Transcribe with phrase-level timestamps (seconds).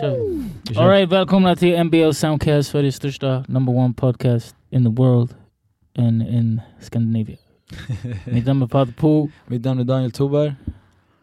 [0.00, 0.16] kör
[0.70, 0.76] vi.
[0.78, 5.34] Alright, välkomna till NBL Soundcast, Sveriges största number one podcast in the world
[5.98, 7.36] and in Scandinavia.
[8.24, 10.54] Mitt namn är Pater Po Mitt namn är Daniel Tobar.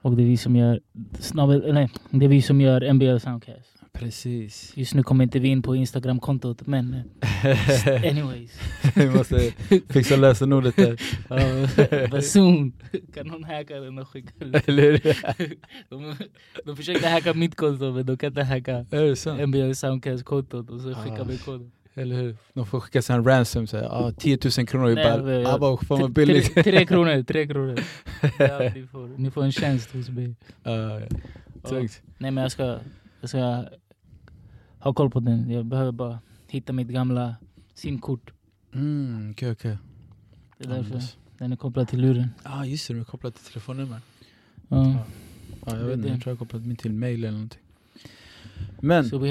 [0.02, 0.80] och det är vi som gör
[1.20, 3.75] snabbel, nej, det är vi som gör NBL Soundcast.
[4.00, 4.72] Precis.
[4.78, 8.52] Just nu kommer inte vi in på Instagram-kontot men eh, anyways.
[8.96, 9.52] Vi måste
[9.90, 10.98] fixa lösenordet där.
[12.14, 12.74] Uh, soon
[13.14, 14.32] kan någon hacka den och skicka.
[14.66, 15.02] Eller?
[15.90, 16.16] De,
[16.66, 18.86] de försökte hacka mitt konto men de kan inte hacka?
[19.48, 21.24] NBL Soundcast-kontot och så skickar Ah.
[21.24, 21.72] vi koden.
[21.98, 22.36] Eller hur?
[22.54, 24.96] De får skicka en ransom, såhär, ah, 10 000 kronor.
[24.96, 26.54] Nej, bara, ah, bara, fan vad billigt.
[26.54, 27.80] Tre, tre kronor, tre kronor.
[28.40, 30.36] Ja, ni, får, ni får en tjänst hos mig.
[30.64, 31.00] Ah, ja.
[32.18, 32.80] Nej men jag ska,
[33.22, 33.64] jag ska
[34.86, 35.50] ha koll på den.
[35.52, 37.36] Jag behöver bara hitta mitt gamla
[37.74, 38.32] simkort.
[38.74, 39.78] Mm, okej okej.
[40.58, 41.02] Det är därför
[41.38, 42.30] den är kopplad till luren.
[42.44, 44.00] Ah just det, de är kopplat till telefonnummer.
[44.68, 44.96] Ja.
[45.62, 47.60] Ah, jag vet inte, jag tror jag har kopplat min till mail eller någonting.
[48.80, 49.28] Men, Så we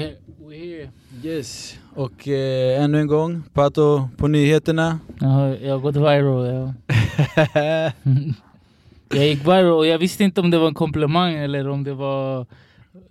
[0.49, 0.89] here,
[1.23, 1.79] yes.
[1.93, 4.99] Och eh, ännu en gång, Pato på nyheterna.
[5.19, 6.45] Har, jag har gått viral.
[6.45, 6.73] Ja.
[9.09, 11.93] jag gick viral och jag visste inte om det var en komplimang eller om det
[11.93, 12.45] var...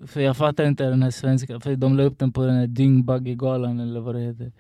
[0.06, 2.67] För jag fattar inte den här svenska, för de la upp den på den här
[2.67, 4.53] Dyngbaggegalan eller vad det heter.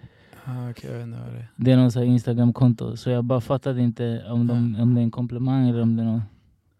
[0.44, 1.48] ah, okej, jag vet inte vad det är.
[1.56, 5.02] Det är någon sån Instagram-konto, så jag bara fattade inte om, de, om det är
[5.02, 6.22] en komplimang eller om det är något,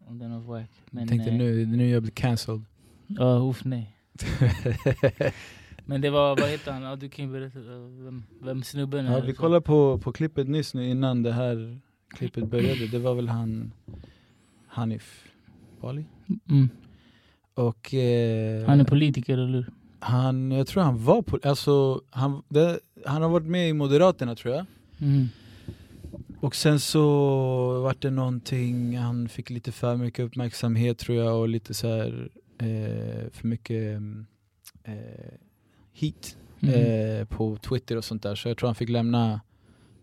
[0.06, 0.70] om det är något wack.
[0.91, 2.62] Men, Jag tänkte eh, nu, nu jag blir cancelled.
[3.06, 3.96] Ja, uff nej.
[5.86, 6.83] Men det var, vad heter han?
[6.83, 7.64] Ja, du kan ju berätta eh,
[8.05, 9.22] vem, vem snubben Ja, är.
[9.22, 11.80] vi Så- kollade på, på klippet nyss nu innan det här
[12.16, 12.86] klippet började.
[12.86, 13.72] Det var väl han
[14.66, 15.24] Hanif
[15.80, 16.05] Bali.
[16.50, 16.68] Mm.
[17.55, 19.66] Och eh, Han är politiker, eller hur?
[19.98, 24.34] han, jag tror han var på, alltså han, det, han har varit med i Moderaterna
[24.34, 24.66] tror jag.
[25.00, 25.28] Mm.
[26.41, 27.02] Och sen så
[27.83, 32.28] vart det någonting, han fick lite för mycket uppmärksamhet tror jag och lite så här
[32.58, 34.27] eh, för mycket mm,
[34.84, 35.34] eh,
[35.92, 36.74] hit Mm.
[37.20, 38.34] eh, på Twitter och sånt där.
[38.34, 39.40] Så jag tror han fick lämna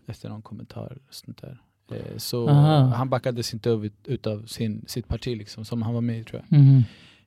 [0.06, 0.86] efter någon kommentar.
[0.86, 1.60] eller sånt där.
[1.92, 2.86] Eh, så Aha.
[2.86, 6.42] han backades inte ut, utav sin, sitt parti liksom, som han var med i tror
[6.48, 6.58] jag.
[6.60, 6.82] Mhm.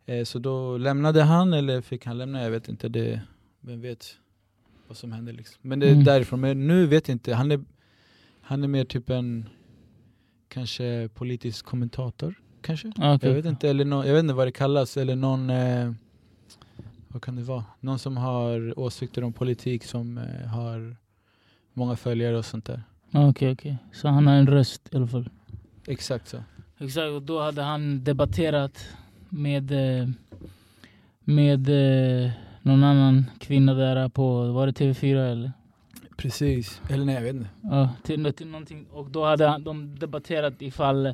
[0.05, 2.41] Eh, så då lämnade han, eller fick han lämna?
[2.43, 2.89] Jag vet inte.
[2.89, 3.21] Det,
[3.61, 4.05] vem vet
[4.87, 5.57] vad som hände liksom.
[5.61, 6.03] Men det är Mm.
[6.03, 6.41] därifrån.
[6.41, 7.33] Men nu vet jag inte.
[7.33, 7.63] Han är,
[8.41, 9.49] han är mer typ en
[10.47, 12.33] kanske politisk kommentator.
[12.61, 12.91] Kanske?
[12.97, 13.29] Ah, okej.
[13.29, 15.91] Jag vet inte, eller nå- jag vet inte vad det kallas, eller någon, eh,
[17.07, 17.65] vad kan det vara?
[17.79, 20.95] Någon som har åsikter om politik som eh, har
[21.73, 22.83] många följare och sånt där.
[23.11, 23.77] Ah, Okej, okej.
[23.93, 25.29] Så han har en röst i alla fall.
[25.87, 26.43] Exakt så.
[26.77, 28.87] Exakt, och då hade han debatterat
[29.29, 29.71] med,
[30.01, 30.07] eh,
[31.23, 32.31] med eh,
[32.61, 35.51] någon annan kvinna där på, var det TV4 eller?
[36.17, 36.81] Precis.
[36.89, 37.49] Eller nej, jag vet inte.
[37.61, 38.85] Ja, till, till någonting.
[38.91, 41.13] Och då hade de debatterat ifall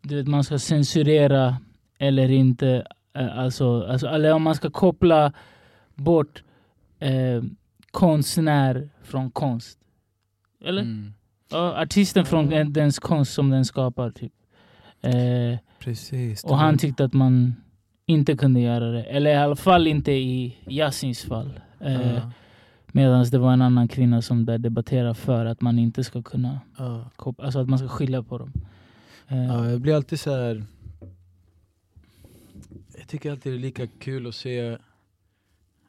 [0.00, 1.56] du vet, man ska censurera
[1.98, 2.86] eller inte.
[3.14, 5.32] Eh, Alltså, alltså, eller om man ska koppla
[5.94, 6.42] bort
[6.98, 7.42] eh,
[7.90, 9.78] konstnär från konst.
[10.64, 10.82] Eller?
[10.82, 11.12] Mm.
[11.50, 12.72] Ja, artisten från Mm.
[12.72, 14.10] dens konst som den skapar.
[14.10, 14.32] Typ.
[15.00, 16.44] Eh, Precis.
[16.44, 17.54] och han tyckte att man
[18.06, 19.02] inte kunde göra det.
[19.04, 21.60] Eller i alla fall inte i Yasins fall.
[21.80, 22.30] Eh, Ja,
[22.94, 26.60] Medan det var en annan kvinna som där debatterade för att man inte ska kunna
[26.78, 27.10] ja.
[27.16, 28.52] kop- Alltså att man ska skilja på dem.
[29.28, 30.64] Eh, Ja, jag blir alltid så här.
[32.98, 34.76] Jag tycker alltid det är lika kul att se,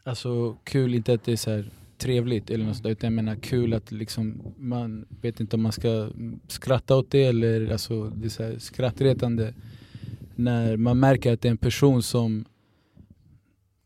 [0.04, 1.66] alltså kul, inte att det är så här
[1.98, 5.62] trevligt eller något sånt där, utan jag menar kul att liksom man vet inte om
[5.64, 6.10] man ska
[6.48, 9.54] skratta åt det eller alltså det är så här skrattretande
[10.36, 12.46] när man märker att det är en person som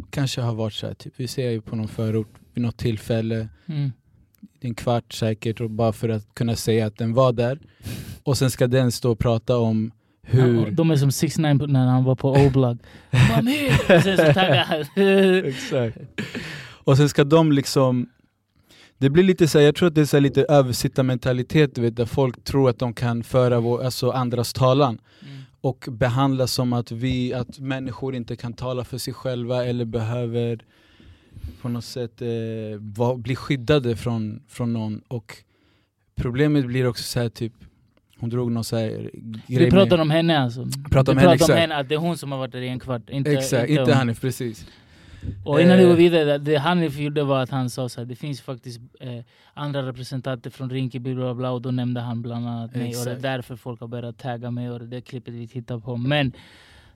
[0.09, 3.49] kanske har varit så här, typ, vi ser ju på någon förort vid något tillfälle
[3.65, 3.91] mm.
[4.59, 7.59] en kvart säkert och bara för att kunna säga att den var där.
[8.23, 9.91] Och sen ska den stå och prata om
[10.21, 10.65] hur...
[10.65, 12.33] Ja, De är som 6 9 när han var på.
[12.33, 12.51] Kom
[14.33, 14.79] här!
[14.79, 15.45] Och Sen.
[15.45, 15.97] Exakt.
[16.59, 18.09] Och ska de liksom...
[18.99, 21.95] Det blir lite så här, jag tror att det är så lite översittarmentalitet du vet,
[21.95, 25.36] där folk tror att de kan föra vår, alltså andras talan Mm.
[25.67, 30.59] Och behandla som att vi, att människor inte kan tala för sig själva eller behöver
[31.61, 32.27] på något sätt eh,
[32.79, 35.37] va, bli skyddade från, från någon och
[36.15, 37.53] problemet blir också så här typ
[38.19, 38.89] hon drog någon så här
[39.47, 40.67] grej Vi pratar med, om henne alltså.
[40.91, 41.59] Pratar om Vi henne, pratar om exakt.
[41.59, 43.09] henne, att det är hon som har varit där i en kvart.
[43.09, 44.65] Inte, Exakt, inte om- Hanif, precis.
[45.45, 45.89] Och innan vi Eh.
[45.89, 49.19] går vidare, det Hanif gjorde var att han sa så här, det finns faktiskt eh,
[49.53, 52.97] andra representanter från Rinkeby bla bla och då nämnde han bland annat mig och det
[52.97, 53.21] är Exakt.
[53.21, 55.97] därför folk har börjat tagga mig och det där klippet vi tittar på.
[55.97, 56.31] Men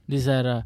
[0.06, 0.64] det är så här, eh,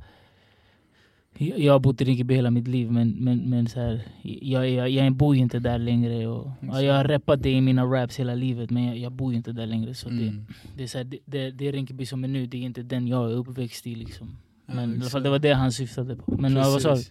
[1.58, 4.90] jag har bott i Rinkeby hela mitt liv men, men, men så här, jag, jag,
[4.90, 6.28] jag bor ju inte där längre.
[6.28, 9.32] Och, ja, jag har rappat det i mina raps hela livet men jag, jag bor
[9.32, 9.94] ju inte där längre.
[9.94, 10.46] Så det, Mm.
[10.78, 13.08] det, är så här, det, det, det Rinkeby som är nu, det är inte den
[13.08, 13.96] jag är uppväxt i.
[13.96, 14.38] Liksom.
[14.66, 15.24] Ja, Men i alla fall, exakt.
[15.24, 16.38] det var det han syftade på.
[16.40, 17.02] Men ja, vad sa du?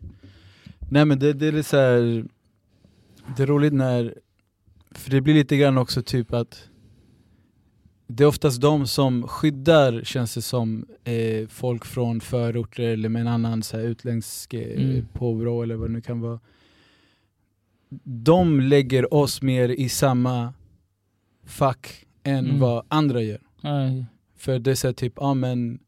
[0.91, 2.25] Nej men det, det är lite så här,
[3.37, 4.15] det är roligt när,
[4.91, 6.69] för det blir lite grann också typ att
[8.07, 13.21] det är oftast de som skyddar, känns det som, eh, folk från förorter eller med
[13.21, 15.07] en annan så här, utländsk eh, Mm.
[15.13, 16.41] påbrå eller vad det nu kan vara.
[18.05, 20.55] De lägger oss mer i samma
[21.47, 22.61] fack än Mm.
[22.61, 23.41] vad andra gör.
[23.61, 24.05] Ja,
[24.37, 25.79] För det är så här, typ, ja men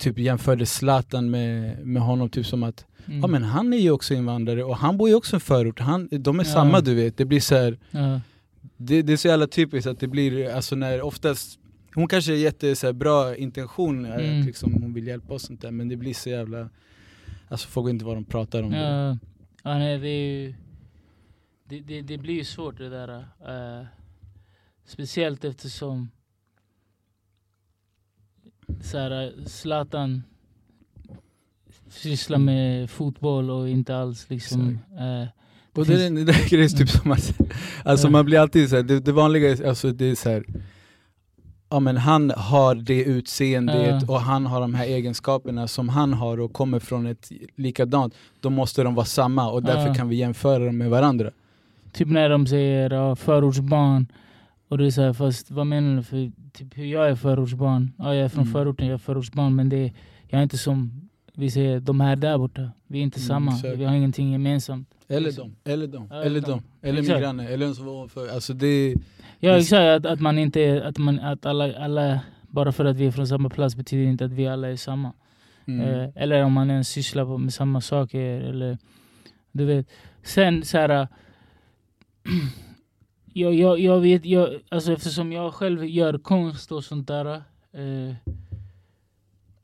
[0.00, 3.20] Typ jämförde Zlatan med, med honom typ som att mm.
[3.20, 5.80] Ja men han är ju också invandrare och han bor ju också i en förort,
[5.80, 6.50] han, de är Ja.
[6.52, 8.20] samma du vet, det blir så här, ja.
[8.76, 11.56] det, det är så jävla typiskt att det blir, alltså när oftast
[11.94, 14.40] Hon kanske har jätte så här, bra intentioner, Mm.
[14.40, 16.68] att liksom, hon vill hjälpa oss och sånt där men det blir så jävla
[17.48, 19.18] Alltså folk vet inte vad de pratar om Ja,
[19.62, 20.54] ja nej, det, är ju,
[21.68, 23.18] det, det, det blir ju svårt det där.
[23.18, 23.86] eh,
[24.86, 26.10] speciellt eftersom
[28.80, 30.22] så här, Zlatan
[31.90, 34.78] sysslar med fotboll och inte alls liksom...
[34.98, 35.28] eh,
[35.74, 37.38] Och det, är- det där grejen är typ som att,
[37.84, 38.10] alltså Ja.
[38.10, 40.44] man blir alltid så här, det, det vanliga alltså det är så här.
[41.72, 44.14] Ja men han har det utseendet Ja.
[44.14, 48.50] och han har de här egenskaperna som han har och kommer från ett likadant, då
[48.50, 49.94] måste de vara samma och därför Ja.
[49.94, 51.30] kan vi jämföra dem med varandra.
[51.92, 54.06] Typ när de säger ja, förortsbarn.
[54.70, 56.02] Och det är så här, fast vad menar du?
[56.02, 57.92] För typ hur jag är förortsbarn.
[57.98, 58.52] Ja, jag är från Mm.
[58.52, 59.56] förorten, jag är förortsbarn.
[59.56, 59.92] Men det
[60.28, 62.70] jag är inte som vi säger, de här där borta.
[62.86, 63.52] Vi är inte Mm, samma.
[63.54, 63.78] exakt.
[63.78, 64.88] Vi har ingenting gemensamt.
[65.08, 65.48] Eller Liksom.
[65.48, 68.28] dem, eller dem, Ja, eller dem, eller min granne, eller en som var ovanför.
[68.28, 68.94] Alltså det,
[69.40, 73.06] Ja exakt, att, att man inte att, man, att alla, alla, bara för att vi
[73.06, 75.12] är från samma plats betyder inte att vi alla är samma.
[75.66, 78.40] mm, Eh, eller om man ens sysslar på- med samma saker.
[78.40, 78.78] Eller,
[79.52, 79.86] du vet.
[80.22, 81.08] Sen så här...
[83.32, 87.26] jag, jag, jag vet, jag, alltså eftersom jag själv gör konst och sånt där.
[87.72, 88.14] Eh,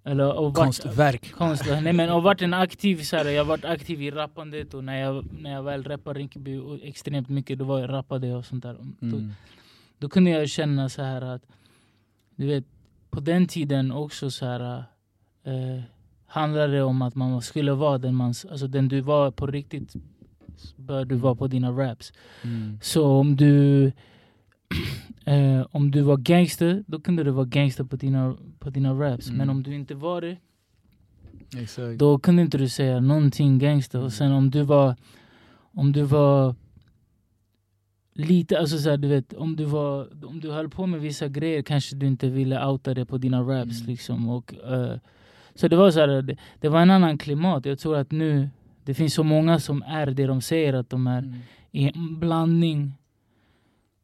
[0.05, 1.33] eller, och konstverk.
[1.33, 4.75] konst, nej men och varit en aktiv, så här, jag har varit aktiv i rappandet
[4.75, 8.45] och när jag, när jag väl rappade Rinkeby extremt mycket, då var jag rappade och
[8.45, 8.75] sånt där.
[8.75, 9.33] Då, Mm.
[9.99, 11.43] då kunde jag känna så här att,
[12.37, 12.65] du vet,
[13.11, 14.85] på den tiden också så här
[15.45, 15.81] eh,
[16.27, 19.95] handlade det om att man skulle vara den man, alltså den du var på riktigt
[20.77, 22.13] bör du vara på dina raps.
[22.45, 22.79] Mm.
[22.83, 23.87] Så om du
[25.25, 29.27] eh, om du var gangster, då kunde du vara gangster på dina, på dina raps.
[29.27, 29.39] Mm.
[29.39, 30.37] Men om du inte var det,
[31.57, 31.99] Exakt.
[31.99, 34.01] då kunde inte du säga någonting gangster.
[34.01, 34.97] Och sen om du var
[35.75, 36.55] om du var
[38.15, 41.29] lite, alltså så här, du vet, om du var om du höll på med vissa
[41.29, 43.91] grejer kanske du inte ville outa det på dina raps Mm.
[43.91, 44.29] liksom.
[44.29, 44.99] Och, eh,
[45.55, 47.67] så det var så här, det, det var en annan klimat.
[47.67, 48.49] Jag tror att nu,
[48.87, 51.19] det finns så många som är det de säger att de är.
[51.19, 51.41] Mm.
[51.73, 52.93] En blandning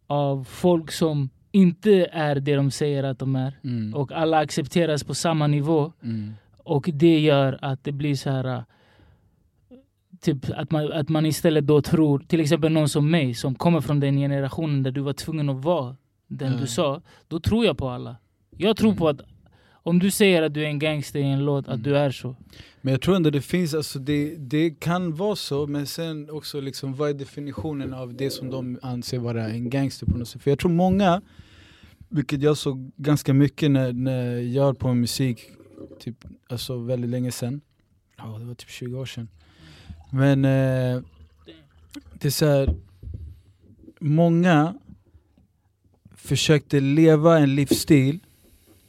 [0.06, 3.58] av folk som inte är det de säger att de är.
[3.64, 3.94] Mm.
[3.94, 5.92] Och alla accepteras på samma nivå.
[6.02, 6.32] Mm.
[6.56, 8.64] Och det gör att det blir så här...
[10.20, 13.80] Typ att man, att man istället då tror, till exempel någon som mig som kommer
[13.80, 15.96] från den generationen där du var tvungen att vara
[16.26, 17.02] den du sa.
[17.28, 18.16] Då tror jag på alla.
[18.56, 19.20] Jag tror på att
[19.82, 21.82] om du säger att du är en gangster i en låt, att Mm.
[21.82, 22.36] du är så.
[22.80, 26.60] Men jag tror ändå det finns, alltså det, det kan vara så, men sen också
[26.60, 30.42] liksom vad är definitionen av det som de anser vara en gangster på något sätt?
[30.42, 31.22] För jag tror många,
[32.08, 35.40] vilket jag såg ganska mycket när, när jag höll på med musik,
[36.00, 37.60] typ, alltså väldigt länge sedan,
[38.16, 39.28] ja det var typ 20 år sedan.
[40.12, 41.02] Men eh,
[42.14, 42.74] det är så här,
[44.00, 44.74] många
[46.16, 48.18] försökte leva en livsstil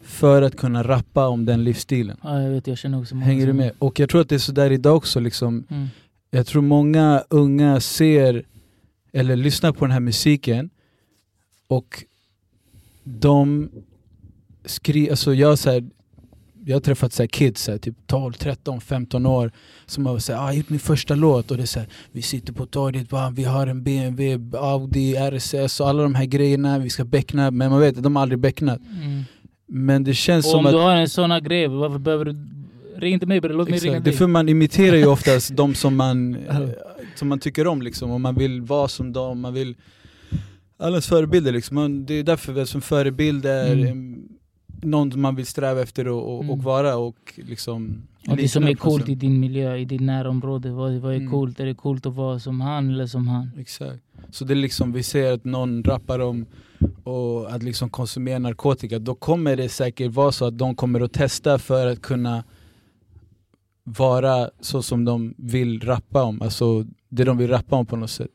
[0.04, 2.18] för att kunna rappa om den livsstilen.
[2.24, 3.72] Ja, jag vet, jag känner också många Hänger du med?
[3.80, 5.66] Och jag tror att det är sådär idag också liksom.
[5.70, 5.88] Mm.
[6.32, 8.46] Jag tror många unga ser
[9.14, 10.70] eller lyssnar på den här musiken
[11.68, 12.04] och
[13.04, 13.70] de
[14.66, 15.90] skriver, alltså jag så här,
[16.66, 19.52] jag har träffat så här kids, så här, typ 12, 13, 15 år
[19.86, 22.22] som har sagt ah, jag gjort min första låt och det är så här, vi
[22.22, 26.90] sitter på torget, vi har en BMW, Audi, RSS och alla de här grejerna, vi
[26.90, 28.80] ska beckna, men man vet att de har aldrig becknat.
[28.80, 29.24] Mm.
[29.76, 32.36] Men det känns Och som om att du har en sån grej, varför behöver du...
[32.98, 34.04] Ring inte mig bre, låt mig ringa Exakt.
[34.06, 34.18] Det är dig.
[34.18, 36.70] för man imiterar ju oftast de som man, eh,
[37.16, 39.76] som man tycker om liksom, och man vill vara som dem, man vill
[40.78, 44.22] Allas förebilder liksom, man, det är därför vi som förebild är Mm.
[44.82, 46.52] någon man vill sträva efter och, och, Mm.
[46.52, 50.72] och vara och liksom Och det som är coolt i din miljö, i ditt närområde.
[50.72, 51.32] Vad, vad är Mm.
[51.32, 51.60] coolt?
[51.60, 53.50] Är det coolt att vara som han eller som han?
[53.60, 54.00] Exakt.
[54.32, 56.46] Så det är liksom, vi ser att någon rappar om
[57.04, 61.14] och att liksom konsumera narkotika, då kommer det säkert vara så att de kommer att
[61.14, 62.44] testa för att kunna
[63.84, 68.10] vara så som de vill rappa om, alltså det de vill rappa om på något
[68.10, 68.28] sätt.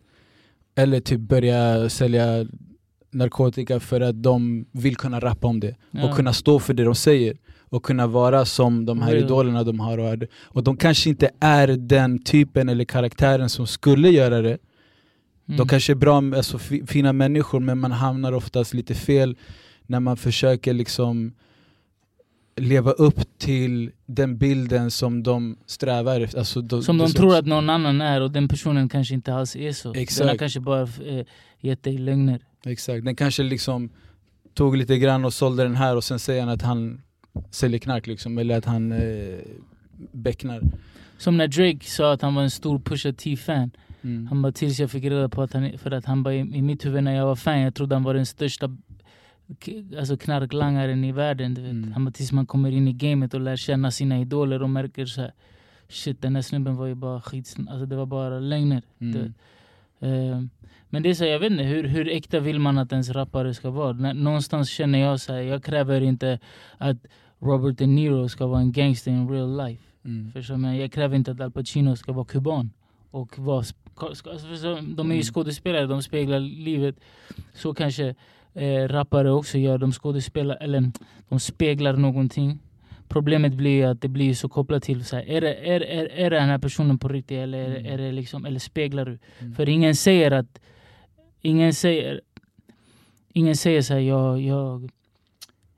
[0.75, 2.47] Eller typ börja sälja
[3.11, 6.05] narkotika för att de vill kunna rappa om det Ja.
[6.11, 7.37] och kunna stå för det de säger.
[7.71, 9.25] och kunna vara som de här Real.
[9.25, 9.99] idolerna de har.
[9.99, 14.59] Och, och de kanske inte är den typen eller karaktären som skulle göra det.
[15.49, 15.57] Mm.
[15.59, 19.37] De kanske är bra, alltså, fi- fina människor men man hamnar oftast lite fel
[19.87, 21.33] när man försöker liksom
[22.57, 26.39] leva upp till den bilden som de strävar efter.
[26.39, 29.35] Alltså, de, Som de det- tror att någon annan är och den personen kanske inte
[29.35, 29.89] alls är så.
[29.89, 30.39] Den har Exakt.
[30.39, 31.27] kanske bara eh,
[31.61, 32.41] gett dig lögner.
[32.65, 33.91] Exakt, den kanske liksom
[34.55, 37.01] tog lite grann och sålde den här och sen säger han att han
[37.51, 39.39] säljer knark liksom, eller att han eh,
[40.13, 40.63] becknar.
[41.19, 43.71] Som när Drake sa att han var en stor Pusha T-fan.
[44.09, 44.27] Mm.
[44.27, 46.87] Han bara tills jag fick reda på att han, för att han bara i, mitt
[46.87, 48.77] huvud när jag var fan, jag trodde han var den största
[49.99, 51.55] alltså knarklangaren i världen.
[51.55, 51.71] Du vet.
[51.71, 51.93] Mm.
[51.93, 55.07] Han bara tills man kommer in i gamet och lär känna sina idoler och märker
[55.07, 55.33] så här,
[55.89, 58.83] shit den här snubben var ju bara skit, alltså det var bara lögner.
[58.99, 59.35] Mm.
[60.01, 60.43] Eh,
[60.91, 63.11] men det är så, här, jag vet inte, hur, hur äkta vill man att ens
[63.11, 64.13] rappare ska vara?
[64.13, 66.39] Någonstans känner jag så här, jag kräver inte
[66.79, 66.97] att
[67.39, 69.83] Robert De Niro ska vara en gangster in real life.
[70.05, 70.33] Mm.
[70.33, 70.57] Förstår?
[70.57, 72.71] Men jag kräver inte att Al Pacino ska vara kuban.
[73.11, 73.65] Och vara,
[74.07, 75.23] alltså, de är ju Mm.
[75.23, 76.97] skådespelare, de speglar livet.
[77.55, 78.15] Så kanske
[78.55, 80.93] eh, rappare också gör, de skådespelar, eller
[81.29, 82.59] de speglar någonting.
[83.09, 86.31] Problemet blir att det blir så kopplat till, så här, är, det, är, är, är
[86.31, 87.93] det den här personen på riktigt eller, är, Mm.
[87.93, 89.19] är det liksom, eller speglar du?
[89.41, 89.55] Mm.
[89.55, 90.61] För ingen säger att,
[91.43, 92.21] ingen säger,
[93.33, 94.91] ingen säger så här, jag, jag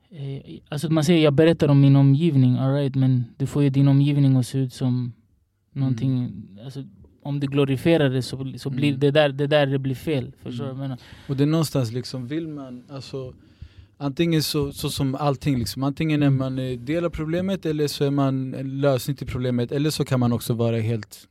[0.09, 3.69] eh, Alltså man säger jag berättar om min omgivning, all right, men du får ju
[3.69, 5.13] din omgivning att se ut som
[5.73, 6.31] någonting,
[6.65, 6.83] alltså,
[7.23, 8.99] om du glorifierar det så, så blir Mm.
[8.99, 10.31] det, där, det där det blir fel.
[10.43, 10.79] Förstår du Mm.
[10.81, 10.97] jag menar?
[11.27, 13.33] Och det är någonstans liksom, vill man, alltså
[13.97, 16.37] Antingen så, så som allting, liksom, antingen är Mm.
[16.39, 20.05] man eh, del av problemet eller så är man en lösning till problemet Eller så
[20.05, 21.27] kan man också vara helt,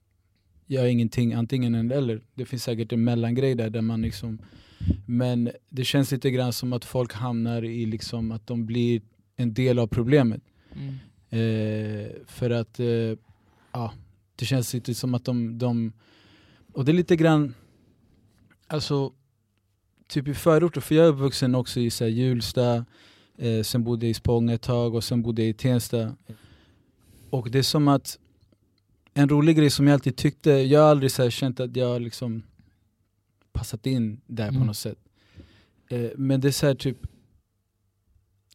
[0.67, 4.39] gör ingenting, antingen eller Det finns säkert en mellangrej där, där man liksom
[5.07, 9.01] Men det känns lite grann som att folk hamnar i liksom att de blir
[9.37, 10.43] en del av problemet
[10.77, 10.95] Mm.
[11.33, 12.87] Eh, för att, eh,
[13.73, 13.93] ja,
[14.41, 15.93] det känns lite som att de, de
[16.73, 17.55] och det är lite grann,
[18.67, 19.13] alltså
[20.09, 22.85] typ i förorter, för jag är uppvuxen också i så här, Hjulsta,
[23.39, 26.17] eh, sen bodde jag i Spånga ett tag och sen bodde jag i Tensta.
[27.31, 28.19] Och det är som att,
[29.15, 32.03] en rolig grej som jag alltid tyckte, jag har aldrig så här, känt att jag
[32.03, 32.43] liksom
[33.53, 34.67] passat in där på Mm.
[34.67, 34.99] något sätt.
[35.91, 36.99] Eh, men det är så här, typ,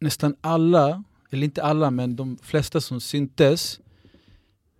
[0.01, 3.79] nästan alla, eller inte alla men de flesta som syntes,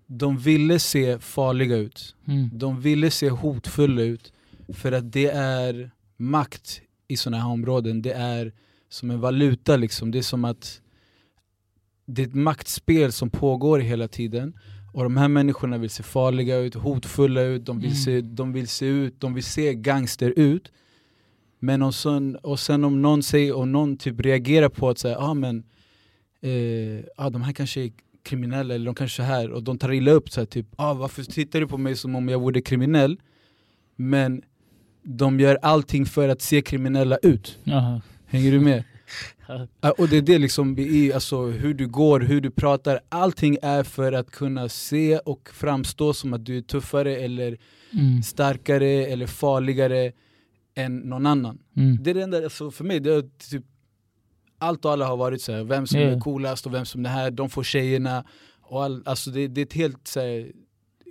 [0.07, 2.15] de ville se farliga ut.
[2.27, 2.49] Mm.
[2.53, 4.33] De ville se hotfulla ut
[4.73, 8.01] för att det är makt i sådana här områden.
[8.01, 8.53] Det är
[8.89, 10.11] som en valuta liksom.
[10.11, 10.81] Det är som att
[12.05, 14.53] det är ett maktspel som pågår hela tiden.
[14.93, 17.95] Och de här människorna vill se farliga ut, hotfulla ut, de vill, Mm.
[17.97, 20.71] se, de vill se ut, de vill se gangster ut.
[21.59, 25.17] Men om sen, och sen om någon säger, och någon typ reagerar på att säga,
[25.17, 25.63] ah, men
[26.41, 27.91] eh, ah, de här kanske är
[28.25, 30.93] kriminella eller de kanske är här och de tar illa upp så här, typ ah,
[30.93, 33.17] varför tittar du på mig som om jag vore kriminell?
[33.95, 34.41] Men
[35.03, 37.57] de gör allting för att se kriminella ut.
[37.63, 38.01] Jaha.
[38.25, 38.83] Hänger du med?
[39.97, 43.83] Och det är det liksom, i, alltså, hur du går, hur du pratar, allting är
[43.83, 47.57] för att kunna se och framstå som att du är tuffare eller
[47.93, 48.23] Mm.
[48.23, 50.11] starkare eller farligare
[50.75, 51.57] än någon annan.
[51.77, 51.97] Mm.
[52.01, 53.63] Det är det enda, alltså för mig, det är typ
[54.57, 56.07] allt och alla har varit så här, vem som Ja.
[56.07, 58.23] är coolast och vem som är här, de får tjejerna.
[58.61, 60.51] Och all, alltså det, det är ett helt så här,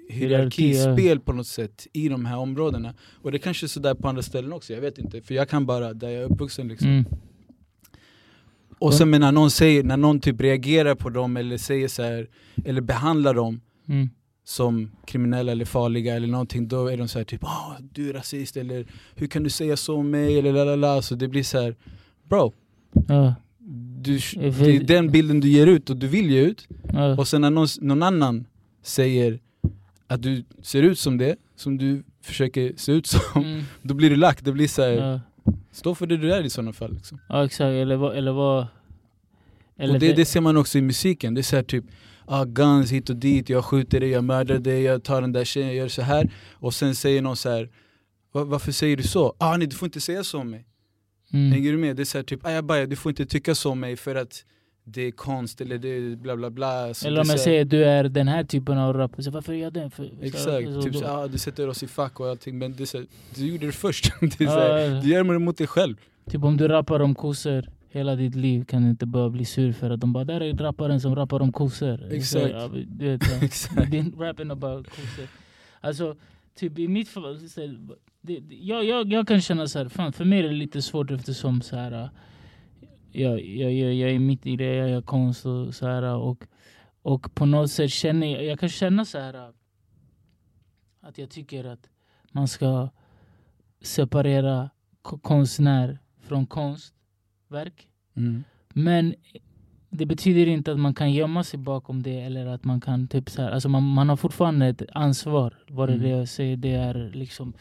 [0.08, 2.94] hierarkispel på något sätt i de här områdena.
[3.22, 5.20] Och det kanske är sådär på andra ställen också, jag vet inte.
[5.22, 6.88] För jag kan bara, där jag är uppvuxen liksom.
[6.88, 7.04] Mm.
[8.78, 12.02] Och sen men när någon säger, när någon typ reagerar på dem eller säger så
[12.02, 12.28] här,
[12.64, 14.10] eller behandlar dem Mm.
[14.44, 18.12] som kriminella eller farliga eller någonting, då är de så här typ ah du är
[18.12, 21.02] rasist eller hur kan du säga så om mig eller la la la.
[21.02, 21.76] Så det blir så här,
[22.28, 22.52] bro,
[23.08, 23.34] Ja.
[24.00, 26.68] du, det är den bilden du ger ut och du vill ge ut.
[26.92, 27.16] Ja.
[27.18, 28.46] Och sen när någon, någon annan
[28.82, 29.38] säger
[30.06, 33.62] att du ser ut som det, som du försöker se ut som, Mm.
[33.82, 34.44] då blir du lack.
[34.44, 35.20] Det blir så här, Ja.
[35.72, 36.92] stå för det du är i sådana fall.
[36.94, 37.20] Liksom.
[37.28, 38.16] ja exakt, eller vad...
[38.16, 38.66] Eller vad
[39.76, 41.84] eller och det, det ser man också i musiken, det är så här typ
[42.26, 45.44] ah, guns hit och dit, jag skjuter dig, jag mördar dig, jag tar den där
[45.44, 47.68] tjejen, jag gör så här Och sen säger någon så här
[48.32, 49.34] "Va- varför säger du så?
[49.38, 50.64] Ah nej du får inte säga så om mig.
[51.34, 51.52] Mm.
[51.52, 51.96] Hänger du med?
[51.96, 54.14] Det är så här, typ, jag bara, du får inte tycka så om mig för
[54.14, 54.44] att
[54.84, 56.94] det är konst eller det är bla bla bla.
[56.94, 59.56] Så Eller om jag säger du är den här typen av rappare, så varför är
[59.56, 59.90] jag den?
[59.90, 62.94] För, Exakt, så, typ så, ah, du sätter oss i fack och allting men det
[62.94, 64.12] är du gjorde det först.
[64.20, 65.96] det är så här, du gör det mot dig själv.
[66.30, 69.72] Typ om du rappar om kossor hela ditt liv kan du inte bara bli sur
[69.72, 72.12] för att de bara där är rapparen som rappar om kossor.
[72.12, 72.50] Exakt.
[72.50, 73.42] Ja, du vet.
[73.42, 73.94] Exakt.
[73.94, 75.28] Är rapping about kossor.
[75.80, 76.16] Alltså,
[76.54, 77.38] typ i mitt fall,
[78.26, 80.82] det, det- jag, jag, jag kan känna så här, fan, för mig är det lite
[80.82, 82.08] svårt eftersom så här, äh,
[83.12, 86.02] jag, jag, jag, jag är mitt i det, jag gör konst och så här.
[86.02, 86.44] Och,
[87.02, 89.52] och på något sätt känner jag, jag kan känna så här
[91.00, 91.90] att jag tycker att
[92.32, 92.88] man ska
[93.80, 94.70] separera
[95.02, 97.88] ko- konstnär från konstverk.
[98.16, 98.44] Mm.
[98.68, 99.14] Men
[99.96, 103.30] det betyder inte att man kan gömma sig bakom det eller att man kan typ
[103.30, 105.54] så här, alltså man, man har fortfarande ett ansvar.
[105.68, 106.10] Vad det Mm.
[106.10, 106.56] jag säger?
[106.56, 107.52] Det är liksom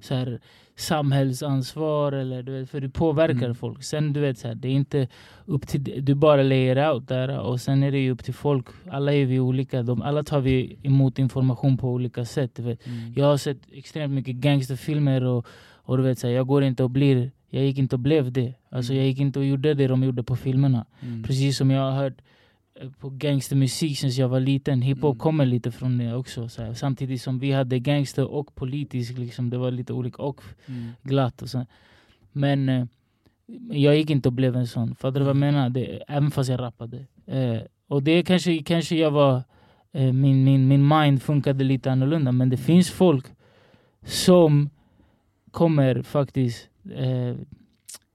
[0.00, 0.40] så här,
[0.76, 3.54] samhällsansvar eller du vet, för du påverkar Mm.
[3.54, 3.82] folk.
[3.82, 5.08] Sen du vet så här, det är inte
[5.46, 8.66] upp till du bara layer out där och sen är det upp till folk.
[8.90, 9.82] Alla är vi olika.
[9.82, 12.58] De, alla tar vi emot information på olika sätt.
[12.58, 12.76] Mm.
[13.16, 15.46] Jag har sett extremt mycket gangsterfilmer och,
[15.84, 18.32] och du vet så här, jag går inte och blir jag gick inte och blev
[18.32, 18.54] det.
[18.70, 18.98] Alltså Mm.
[19.02, 20.86] jag gick inte och gjorde det de gjorde på filmerna.
[21.00, 21.22] Mm.
[21.22, 22.18] Precis som jag har hört
[22.80, 24.82] eh, på gangstermusik sen jag var liten.
[24.82, 25.18] Hiphop Mm.
[25.18, 26.48] kommer lite från det också.
[26.48, 26.74] Så här.
[26.74, 30.22] Samtidigt som vi hade gangster och politisk, liksom, det var lite olika.
[30.22, 30.88] Och Mm.
[31.02, 31.42] glatt.
[31.42, 31.66] Och så.
[32.32, 32.86] Men eh,
[33.70, 34.94] jag gick inte och blev en sån.
[34.94, 35.54] Fattar du vad jag Mm.
[35.54, 35.70] menar?
[35.70, 37.06] Det, även fast jag rappade.
[37.26, 39.42] Eh, och det kanske, kanske jag var...
[39.94, 42.32] Eh, min, min, min mind funkade lite annorlunda.
[42.32, 43.26] Men det finns folk
[44.04, 44.70] som
[45.50, 46.68] kommer faktiskt...
[46.90, 47.34] Eh,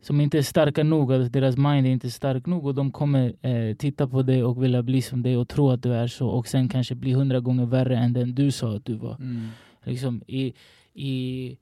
[0.02, 3.34] som inte är starka nog, alltså deras mind är inte stark nog och de kommer
[3.42, 6.28] eh, titta på dig och vilja bli som dig och tro att du är så
[6.28, 9.16] och sen kanske bli hundra gånger värre än den du sa att du var.
[9.16, 9.48] Mm.
[9.84, 10.54] Liksom i,
[10.94, 11.58] i,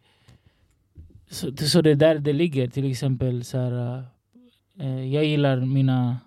[1.29, 2.67] så, så det är där det ligger.
[2.67, 4.03] Till exempel så här,
[4.79, 6.17] eh, jag gillar mina,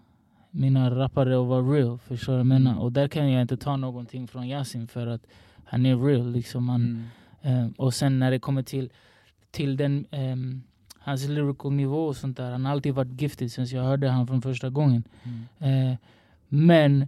[0.51, 1.99] mina rappare att vara real.
[1.99, 2.79] Förstår du vad jag menar?
[2.81, 5.27] Och där kan jag inte ta någonting från Yasin för att
[5.65, 6.33] han är real.
[6.33, 7.09] Liksom han,
[7.43, 7.65] Mm.
[7.65, 8.91] eh, och sen när det kommer till,
[9.51, 10.63] till den, ehm,
[10.99, 12.51] hans lyrical nivå och sånt där.
[12.53, 15.05] Han har alltid varit giftig sen jag hörde han från första gången.
[15.59, 15.91] Mm.
[15.93, 15.97] Eh,
[16.49, 17.07] men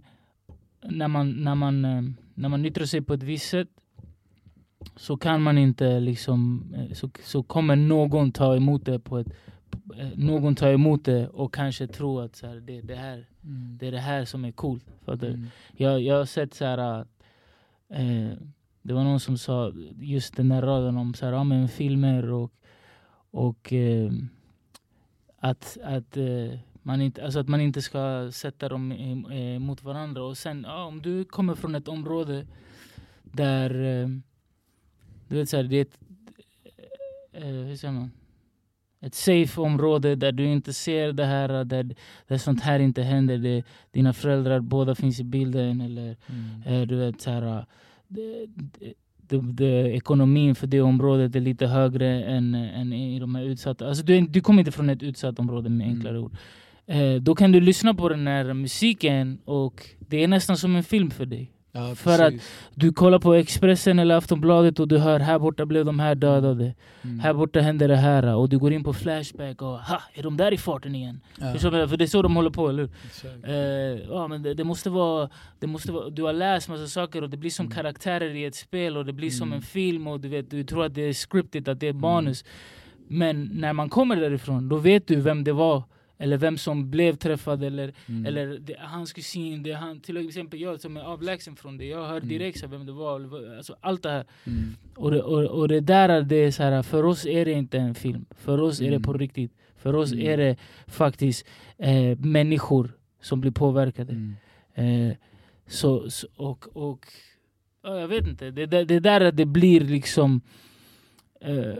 [0.81, 2.01] när man, när, man, eh,
[2.33, 3.67] när man yttrar sig på ett visst sätt
[4.95, 9.27] så kan man inte liksom, eh, så, så kommer någon ta emot det på ett
[9.97, 13.77] eh, någon tar emot det och kanske tror att så här, det, det, här, Mm.
[13.79, 14.85] det är det här som är coolt.
[15.05, 15.27] Du?
[15.27, 15.47] Mm.
[15.77, 17.05] Jag, jag har sett så här,
[17.89, 18.31] eh,
[18.81, 22.31] det var någon som sa just den där raden om så här, ja, men filmer
[22.31, 22.51] och,
[23.31, 24.11] och eh,
[25.37, 28.91] att, att, eh, man inte, alltså att man inte ska sätta dem
[29.31, 30.23] eh, mot varandra.
[30.23, 32.45] Och sen ja, om du kommer från ett område
[33.23, 34.07] där eh,
[35.27, 35.99] du vet så här, det är ett,
[37.33, 38.11] eh, hur säger man?
[39.03, 41.95] ett safe område där du inte ser det här, där,
[42.27, 43.37] där sånt här inte händer.
[43.37, 45.81] Det, dina föräldrar båda finns i bilden.
[45.81, 46.61] Eller Mm.
[46.81, 47.63] eh, du vet, så här, eh,
[48.11, 48.45] det,
[49.17, 53.87] det, det, ekonomin för det området är lite högre än, än i de här utsatta.
[53.87, 55.97] Alltså, du, du kommer inte från ett utsatt område med Mm.
[55.97, 56.35] enklare ord.
[56.87, 60.83] Eh, då kan du lyssna på den här musiken och det är nästan som en
[60.83, 61.51] film för dig.
[61.73, 62.33] Ja, För att-.
[62.75, 66.73] Du kollar på Expressen eller Aftonbladet och du hör här borta blev de här dödade.
[67.01, 67.19] Mm.
[67.19, 68.35] Här borta hände det här.
[68.35, 71.21] Och du går in på Flashback och ha, är de där i farten igen?
[71.39, 71.53] Ja?
[71.59, 72.89] För det är så de håller på, eller hur?
[73.49, 75.29] Eh, ja, men det, det, måste vara,
[75.59, 76.09] det måste vara...
[76.09, 77.75] Du har läst massa saker och det blir som Mm.
[77.75, 79.55] karaktärer i ett spel och det blir som Mm.
[79.57, 82.45] en film och du, vet, du tror att det är scripted, att det är manus.
[83.07, 85.83] Men när man kommer därifrån, då vet du vem det var.
[86.21, 88.25] Eller vem som blev träffad eller, Mm.
[88.25, 91.85] eller det, hans kusin, det han, till exempel jag som är avlägsen från det.
[91.85, 92.29] Jag hör Mm.
[92.29, 93.15] direkt här vem det var.
[93.57, 94.25] Alltså, allt det här.
[94.47, 94.75] Mm.
[94.95, 97.77] Och det, och, och det där, det är så här, för oss är det inte
[97.77, 98.25] en film.
[98.31, 99.03] För oss är det Mm.
[99.03, 99.51] på riktigt.
[99.75, 100.27] För oss Mm.
[100.27, 100.55] är det
[100.87, 104.13] faktiskt eh, människor som blir påverkade.
[104.13, 104.35] Mm.
[105.09, 105.15] Eh,
[105.67, 107.05] så, så, och, och
[107.83, 110.41] ja, jag vet inte, det, det, det där att det blir liksom
[111.41, 111.73] eh,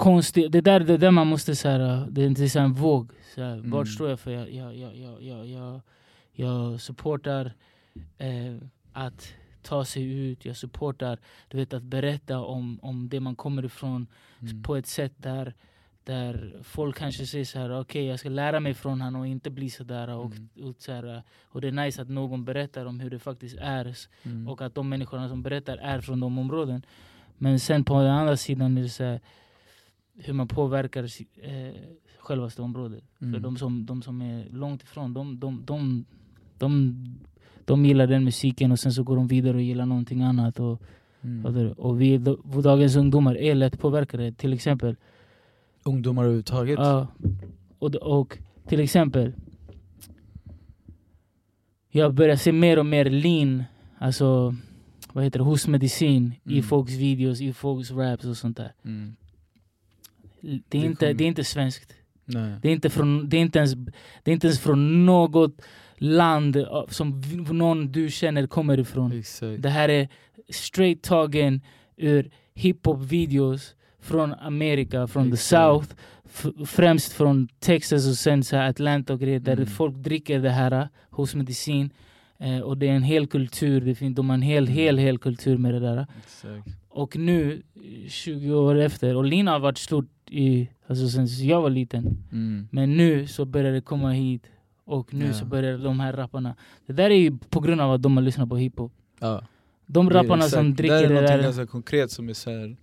[0.00, 0.52] konstigt.
[0.52, 3.12] Det där, det där man måste säga, det är så en våg.
[3.34, 3.70] Så här, Mm.
[3.70, 4.30] Vart står jag för?
[4.30, 5.80] Jag, jag, jag, jag, jag,
[6.32, 7.52] jag, supportar
[8.18, 8.56] eh,
[8.92, 10.44] att ta sig ut.
[10.44, 14.06] Jag supportar du vet, att berätta om, om det man kommer ifrån
[14.42, 14.62] Mm.
[14.62, 15.54] på ett sätt där,
[16.04, 19.50] där folk kanske säger så här, okej jag ska lära mig från han och inte
[19.50, 20.08] bli sådär.
[20.08, 20.70] Och, Mm.
[20.70, 23.96] och, så här, och det är nice att någon berättar om hur det faktiskt är
[24.22, 24.48] Mm.
[24.48, 26.82] och att de människorna som berättar är från de områden.
[27.38, 29.20] Men sen på den andra sidan är det så här,
[30.14, 31.04] hur man påverkar
[31.42, 31.74] eh,
[32.18, 33.04] självaste området.
[33.18, 33.42] För Mm.
[33.42, 36.04] de som, de som är långt ifrån, de, de, de,
[36.58, 36.94] de,
[37.64, 40.60] de gillar den musiken och sen så går de vidare och gillar någonting annat.
[40.60, 40.82] Och,
[41.22, 41.72] Mm.
[41.72, 42.18] Och vi,
[42.64, 44.32] dagens ungdomar är lätt påverkade.
[44.32, 44.96] Till exempel,
[45.84, 46.78] Ungdomar överhuvudtaget?
[46.78, 47.06] ja,
[47.78, 49.32] och, och till exempel,
[51.90, 53.64] jag börjar se mer och mer lean,
[53.98, 54.54] alltså
[55.12, 56.62] vad heter det, hostmedicin i Mm.
[56.62, 58.72] folks videos, i folks raps och sånt där.
[58.84, 59.16] Mm.
[60.42, 61.92] Det är, Det inte, det är inte svenskt.
[62.24, 62.52] Nej.
[62.62, 63.74] Det är inte, från, det, är inte ens,
[64.22, 65.62] det är inte ens från något
[65.96, 69.12] land eh, som någon du känner kommer ifrån.
[69.12, 69.62] Exakt.
[69.62, 70.08] Det här är
[70.48, 71.60] straight tagen
[71.96, 75.36] ur hiphop-videos från Amerika, från the.
[75.36, 75.88] South,
[76.66, 79.66] främst från Texas och sen så Atlanta och grejer där Mm.
[79.66, 81.90] folk dricker det här eh, hos medicin.
[82.38, 84.74] Eh, och det är en hel kultur, det finns, de har en hel, Mm.
[84.76, 86.06] hel, hel kultur med det där.
[86.24, 86.68] Exakt.
[86.88, 87.62] Och nu,
[88.08, 92.24] 20 år efter, och Lina har varit stort i, alltså sen jag var liten.
[92.32, 92.68] Mm.
[92.70, 94.46] Men nu så börjar det komma hit.
[94.84, 95.32] Och nu Ja.
[95.32, 96.54] så börjar de här rapparna.
[96.86, 98.92] Det där är ju på grund av att de har lyssnat på hiphop.
[99.20, 99.42] Ja.
[99.86, 101.42] De rapparna som Det dricker är det någonting där.
[101.42, 102.76] ganska konkret som är så här.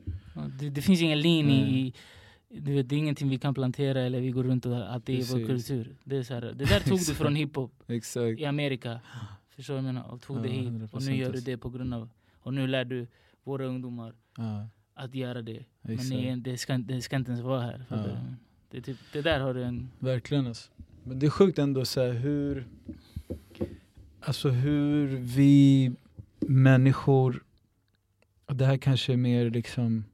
[0.59, 1.87] Det, det finns ingen linje Nej.
[1.87, 1.93] i...
[2.49, 5.19] Du vet, det är ingenting vi kan plantera eller vi går runt och att det
[5.19, 5.95] är vår kultur.
[6.03, 7.71] Det, är så här, det där tog du från hiphop
[8.37, 8.99] i Amerika.
[9.55, 10.11] Förstår du vad jag menar?
[10.11, 10.93] Och tog det Ja, hit.
[10.93, 12.09] Och nu 100% gör du det på grund av...
[12.39, 13.07] Och nu lär du
[13.43, 15.65] våra ungdomar Ja, att göra det.
[15.81, 16.43] Men exakt.
[16.43, 17.85] det, ska, det ska inte ens vara här.
[17.89, 17.97] Ja.
[17.97, 18.17] Det,
[18.69, 19.89] det, typ, det där har du en...
[19.99, 20.71] Verkligen alltså.
[21.03, 22.67] Men det är sjukt ändå så här, hur
[24.27, 25.91] Alltså hur vi
[26.39, 27.43] människor
[28.45, 30.05] och Det här kanske är mer liksom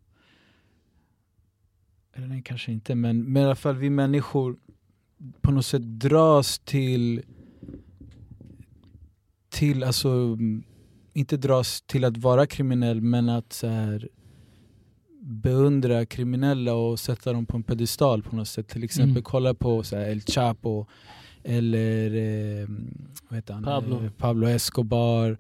[2.14, 4.58] Eller nej kanske inte men, men i alla fall vi människor
[5.42, 7.22] på något sätt dras till
[9.50, 10.38] till alltså
[11.14, 14.10] inte dras till att vara kriminell men att så här
[15.26, 18.68] beundra kriminella och sätta dem på en pedestal på något sätt.
[18.68, 19.24] Till exempel Mm.
[19.24, 20.86] kolla på så här, El Chapo
[21.44, 22.68] eller eh,
[23.30, 23.64] vad heter han?
[23.64, 24.04] Pablo.
[24.06, 25.38] Eh, Pablo Escobar.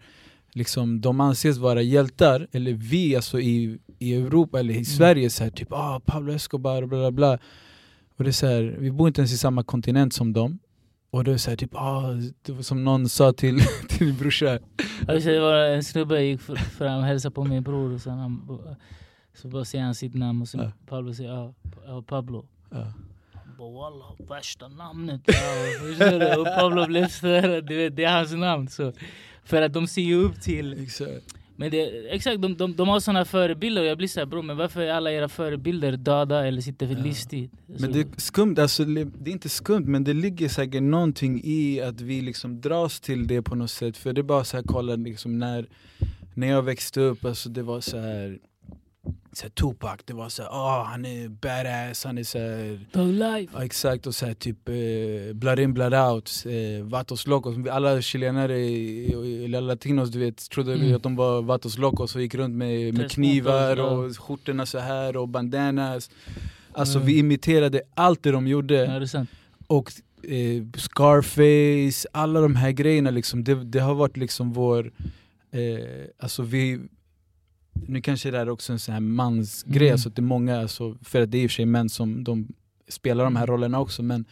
[0.55, 4.85] Liksom, de anses vara hjältar, eller vi alltså i, i Europa eller i Mm.
[4.85, 7.37] Sverige så här, typ ah, Pablo Escobar och bla bla bla.
[8.17, 10.59] Och det är så här, vi bor inte ens i samma kontinent som dem.
[11.11, 14.17] Och det är så här, typ, ah, det var som någon sa till, till min
[14.17, 14.59] brorsa.
[15.07, 18.59] Det var en snubbe gick fr- fram och hälsade på min bror och sen han,
[19.33, 20.71] så bara säger han sitt namn och sen.
[20.87, 21.53] Pablo säger ja,
[21.85, 22.45] ja Pablo.
[22.69, 22.93] Ja.
[23.57, 25.21] Bara walla värsta namnet.
[25.25, 26.37] Ja?
[26.39, 28.67] Och Pablo blev sådär, du vet det är hans namn.
[28.67, 28.93] Så.
[29.43, 31.35] För att de ser ju upp till, Exakt.
[31.55, 34.57] men det, exakt de, de, de har sådana förebilder och jag blir såhär bror men
[34.57, 37.03] varför är alla era förebilder döda eller sitter för Ja.
[37.03, 37.49] livstid?
[37.67, 41.41] Men Så- det är skumt, alltså, det är inte skumt men det ligger säkert någonting
[41.43, 44.57] i att vi liksom dras till det på något sätt För det är bara så
[44.57, 45.65] här, kolla liksom när,
[46.33, 48.39] när jag växte upp, alltså det var så här
[49.33, 52.79] så här, Tupac, det var så här, oh, han är badass, han är så här,
[52.91, 53.63] Thug life.
[53.63, 58.53] exakt och så här, typ eh, blood in blood out, eh, vatos locos, alla chilenare
[59.45, 60.95] eller latinos du vet trodde Mm.
[60.95, 65.17] att de var vatos locos och gick runt med, med knivar och skjortorna så här
[65.17, 66.09] och bandanas
[66.75, 67.07] Alltså Mm.
[67.07, 69.25] vi imiterade allt det de gjorde Ja, det
[69.67, 69.91] och
[70.23, 74.91] eh, Scarface, alla de här grejerna liksom, det, det har varit liksom vår,
[75.51, 76.79] eh, alltså vi
[77.87, 79.91] nu kanske det är också en sån här mansgrej, Mm.
[79.93, 81.89] alltså att det är många, alltså, för att det är i och för sig män
[81.89, 82.47] som de
[82.87, 83.53] spelar de här Mm.
[83.53, 84.25] rollerna också men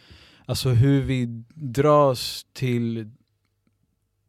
[0.46, 3.10] alltså hur vi dras till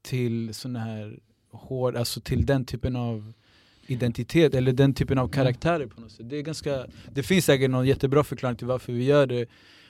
[0.01, 1.19] till såna här
[1.51, 3.33] hård, alltså till den typen av
[3.87, 6.29] identitet eller den typen av karaktärer på något sätt.
[6.29, 9.41] Det, är ganska, det finns säkert någon jättebra förklaring till varför vi gör det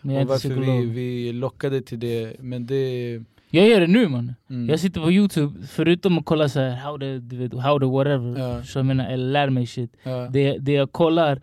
[0.02, 0.86] och varför vi, psykolog.
[0.86, 3.24] vi lockade till det, men det...
[3.56, 4.36] Jag gör det nu man.
[4.50, 4.70] Mm.
[4.70, 7.86] Jag sitter på youtube, förutom att kolla så här, how the, du vet, how the
[7.86, 8.64] whatever, Ja.
[8.64, 9.92] så jag menar, eller lär mig shit.
[10.04, 11.42] ja, Det, det jag kollar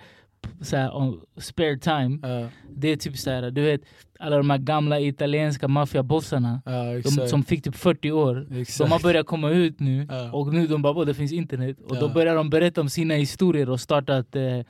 [0.60, 3.80] så här, om spare time, ja, det är typ så här, du vet
[4.18, 8.46] alla de här gamla italienska maffiabossarna ja, som fick typ 40 år.
[8.56, 8.78] exakt.
[8.78, 11.96] De har börjat komma ut nu och nu de bara "Åh, det finns internet och
[11.96, 12.12] då Ja.
[12.14, 14.64] börjar de berätta om sina historier och startat eh, eh,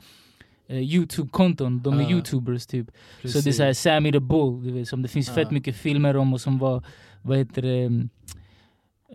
[0.95, 1.81] Youtube-konton.
[1.81, 2.09] De är Ja.
[2.11, 2.87] youtubers typ.
[2.87, 3.57] Så det är Precis.
[3.57, 5.33] såhär Sammy the Bull, du vet, som det finns Ja.
[5.33, 6.83] fett mycket filmer om och som var,
[7.21, 8.09] vad heter det, mm,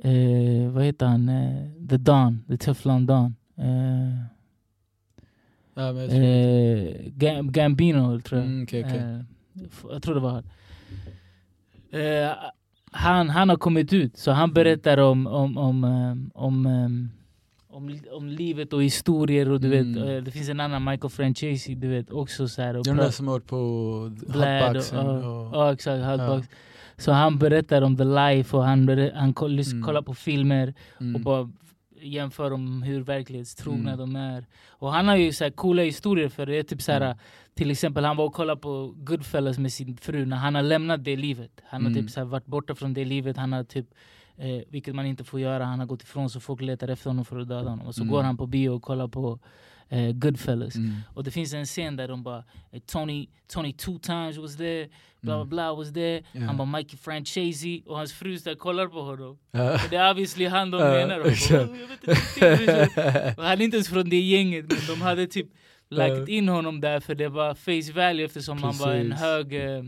[0.03, 3.35] eh, vad heter han, eh, The Don, The Teflon Don.
[3.59, 4.19] Eh,
[5.75, 8.49] ja, eh, Gam- Gambino tror jag.
[8.49, 8.99] mm, okej, okej.
[8.99, 9.21] Eh,
[9.91, 10.45] jag tror det var han.
[11.91, 12.33] Eh,
[12.91, 13.29] han.
[13.31, 14.39] Han har kommit ut, så Mm.
[14.39, 15.85] han berättar om, om, om,
[16.35, 16.67] om,
[17.69, 19.51] om, li- om livet och historier.
[19.51, 20.07] Och du Mm.
[20.07, 22.95] vet, det finns en annan, Michael Franchese, du vet, också så här, och Det är
[22.95, 23.57] de där som har varit på
[24.33, 25.51] hotboxen ja.
[25.53, 26.49] Ja exakt, Hotbox.
[26.99, 29.33] Så han berättar om the life och han, han Mm.
[29.83, 31.23] kollar på filmer och Mm.
[31.23, 31.51] bara
[32.01, 33.99] jämför om hur verklighetstrogna Mm.
[34.13, 34.47] de är.
[34.69, 37.17] Och han har ju så här coola historier för det är typ så här, Mm.
[37.55, 41.05] till exempel han var och kollade på Goodfellas med sin fru när han har lämnat
[41.05, 41.61] det livet.
[41.67, 42.03] Han har Mm.
[42.03, 43.87] typ så här varit borta från det livet, han har typ
[44.39, 47.25] eh, vilket man inte får göra, han har gått ifrån så folk letar efter honom
[47.25, 47.87] för att döda honom.
[47.87, 48.13] Och så Mm.
[48.13, 49.39] går han på bio och kollar på
[49.89, 50.75] eh, Goodfellas.
[50.77, 50.95] Mm.
[51.15, 54.89] Och det finns en scen där de bara eh, Tony, Tony two times was there,
[55.21, 55.49] bla bla Mm.
[55.49, 56.23] bla was there.
[56.33, 56.41] Ja.
[56.41, 59.39] Han bara Mikey Franchese och hans fru där kollar på honom.
[59.53, 61.17] Och det är obviously han de Ja, menar.
[61.19, 61.71] Och bara, exakt.
[61.71, 65.27] "Oh, jag vet inte, och han är inte ens från det gänget men de hade
[65.27, 65.47] typ
[65.89, 69.25] lagt in honom där för det var face value eftersom han var en Precis.
[69.25, 69.83] hög, eh,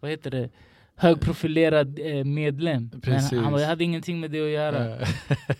[0.00, 0.50] vad heter det,
[0.96, 2.88] högprofilerad eh, medlem.
[2.92, 3.30] Men Precis.
[3.30, 5.06] han, han jag hade ingenting med det att göra.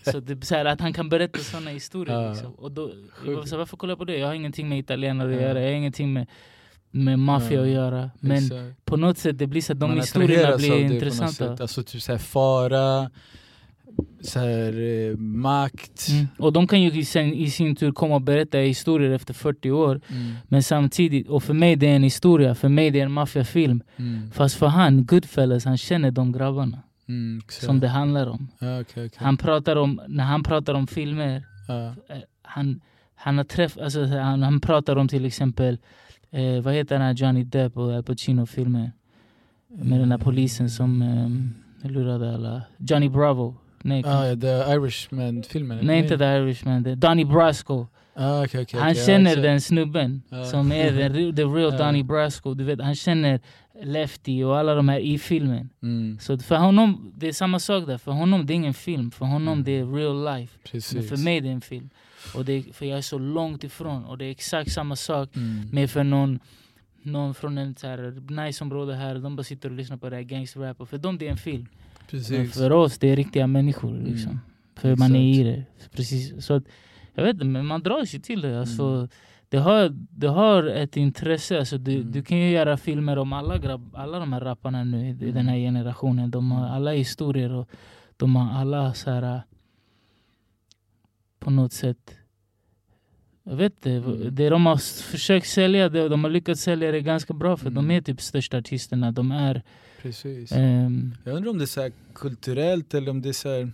[0.11, 2.29] Så det, så här, att han kan berätta sådana historier.
[2.29, 2.53] Liksom.
[2.53, 2.91] Och då,
[3.25, 4.17] jag var så här, varför kollar jag på det?
[4.17, 6.27] Jag har ingenting med italienare att göra, jag har ingenting med
[6.95, 8.11] med maffia att göra.
[8.19, 8.85] Men Exakt.
[8.85, 11.57] på något sätt det blir så att de Man historierna blir intressanta.
[11.59, 13.09] Alltså typ såhär fara,
[14.21, 16.07] såhär eh, makt.
[16.09, 16.27] Mm.
[16.39, 20.01] Och de kan ju sen i sin tur komma och berätta historier efter 40 år.
[20.07, 20.33] Mm.
[20.47, 23.83] Men samtidigt, och för mig det är en historia, för mig det är en maffiafilm.
[23.97, 24.31] Mm.
[24.31, 28.47] Fast för han, Goodfellas, han känner de grabbarna Mm, som det handlar om.
[28.59, 29.11] Ja, okej, okej.
[29.15, 31.85] Han pratar om, när han pratar om filmer, Ja.
[31.87, 32.81] eh, han,
[33.15, 35.77] han har träff, alltså, han, han pratar om till exempel,
[36.31, 38.91] eh, vad heter den här Johnny Depp och Al Pacino-filmen?
[39.67, 41.01] Med den här polisen som
[41.83, 42.61] eh, lurade alla.
[42.77, 43.55] Johnny Bravo.
[43.85, 45.77] Nej, Ah, The Irishman-filmen?
[45.77, 45.87] eller?
[45.87, 47.87] nej inte The Irishman, det är Donnie Brasco.
[48.15, 50.45] Ah, okej, okej, han ja, känner den snubben Ja.
[50.45, 51.85] som är den, the real Ja.
[51.85, 52.53] Donnie Brasco.
[52.53, 53.39] Du vet, han känner
[53.83, 55.69] Lefty och alla de här i filmen.
[55.83, 57.97] Mm, Så för honom, det är samma sak där.
[57.97, 59.63] För honom det är ingen film, för honom Mm.
[59.63, 60.57] det är real life.
[60.63, 61.09] Men precis.
[61.09, 61.89] för mig det är en film.
[62.35, 64.05] Och det är, för jag är så långt ifrån.
[64.05, 65.69] Och det är exakt samma sak Mm.
[65.71, 66.39] med för någon,
[67.03, 70.23] någon från en så här nice-område här, de bara sitter och lyssnar på det här
[70.23, 70.89] gangsterrap.
[70.89, 71.65] För dem det är en film.
[72.11, 73.93] Men för oss det är riktiga människor.
[73.97, 74.31] Liksom.
[74.31, 74.39] Mm.
[74.75, 75.63] För man är i det.
[75.91, 76.45] Precis.
[76.45, 76.63] Så att,
[77.13, 78.59] jag vet inte, men man drar sig till det.
[78.59, 79.07] Alltså, Mm.
[79.49, 81.59] det, har, det har ett intresse.
[81.59, 82.11] Alltså, du, Mm.
[82.11, 85.47] du kan ju göra filmer om alla, grabb, alla de här rapparna nu i, den
[85.47, 85.73] här Mm.
[85.73, 86.31] generationen.
[86.31, 87.69] De har alla historier och
[88.17, 89.41] de har alla så här
[91.39, 92.15] på något sätt
[93.45, 94.35] jag vet inte, Mm.
[94.35, 94.77] det de har
[95.11, 97.87] försökt sälja, det, de har lyckats sälja det ganska bra för Mm.
[97.87, 99.11] de är typ största artisterna.
[99.11, 99.63] De är...
[100.03, 100.51] Precis.
[100.51, 103.71] ehm, Jag undrar om det är så kulturellt eller om det är så här...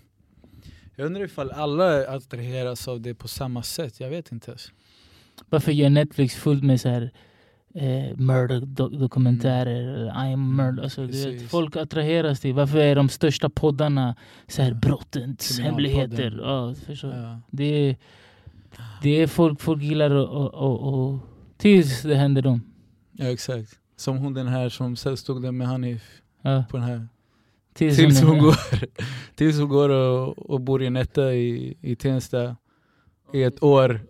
[0.95, 4.51] Jag undrar ifall alla attraheras av det på samma sätt, jag vet inte.
[4.51, 4.71] ens.
[5.49, 7.11] Varför gör Netflix fullt med så här
[7.75, 10.05] eh, murder-dokumentärer?
[10.05, 10.83] I am murder.
[10.83, 11.47] Alltså, vet, Mm.
[11.47, 12.53] Folk attraheras till.
[12.53, 14.15] Varför är de största poddarna
[14.47, 14.75] så här Ja.
[14.77, 16.39] brottens hemligheter?
[16.41, 16.75] Ja.
[17.01, 17.39] Ja.
[17.51, 17.95] Det, är,
[19.01, 21.19] det är folk, folk gillar och, och, och, och
[21.57, 22.61] tills det händer dem.
[23.11, 23.78] ja, exakt.
[23.99, 27.07] Som hon den här som stod där med Hanif Ja, på den här.
[27.73, 28.55] tills, Tills hon händer- går,
[29.35, 32.55] tills hon går och, och bor i en etta i, i Tensta
[33.33, 34.01] i ett år.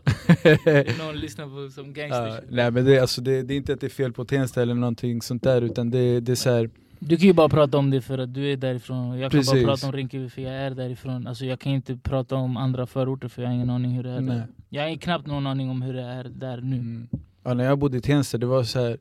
[0.98, 2.28] Någon lyssnar på som gangster.
[2.28, 4.62] Ja, nej men det, alltså det, det är inte att det är fel på Tensta
[4.62, 7.78] eller någonting sånt där utan det, det är så här, Du kan ju bara prata
[7.78, 9.20] om det för att du är därifrån.
[9.20, 9.54] Jag kan Precis.
[9.54, 11.28] bara prata om Rinkeby för jag är därifrån.
[11.28, 14.10] Alltså jag kan inte prata om andra förorter för jag har ingen aning hur det
[14.10, 14.36] är nej.
[14.36, 14.48] där.
[14.70, 16.76] Jag har knappt någon aning om hur det är där nu.
[16.76, 17.08] Mm.
[17.44, 18.98] Ja, när jag bodde i Tensta, det var så här.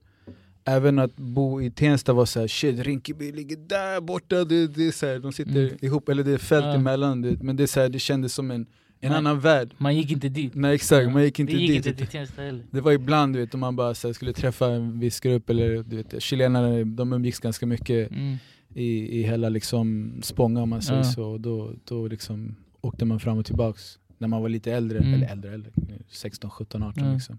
[0.68, 4.86] Även att bo i Tensta var så här, shit Rinkeby ligger där borta, det, det
[4.86, 5.76] är så här, de sitter Mm.
[5.80, 6.74] ihop, eller det är fält Ja.
[6.74, 8.60] emellan, det, men det, är så här, det kändes som en,
[9.00, 9.18] en Nej.
[9.18, 9.74] annan värld.
[9.78, 10.54] Man gick inte dit.
[10.54, 11.86] Nej exakt, man gick inte det gick dit.
[11.86, 12.64] inte till Tensta heller.
[12.70, 15.50] Det var ibland du vet, om man bara så här, skulle träffa en viss grupp,
[15.50, 18.36] eller du vet, chilenare, de umgicks ganska mycket Mm.
[18.74, 21.04] i, i hela liksom Spånga om man säger Ja.
[21.04, 24.98] så, och då, då liksom åkte man fram och tillbaks när man var lite äldre,
[24.98, 25.14] Mm.
[25.14, 25.72] eller äldre, äldre
[26.10, 27.12] 16, 17, 18 Ja.
[27.14, 27.38] liksom.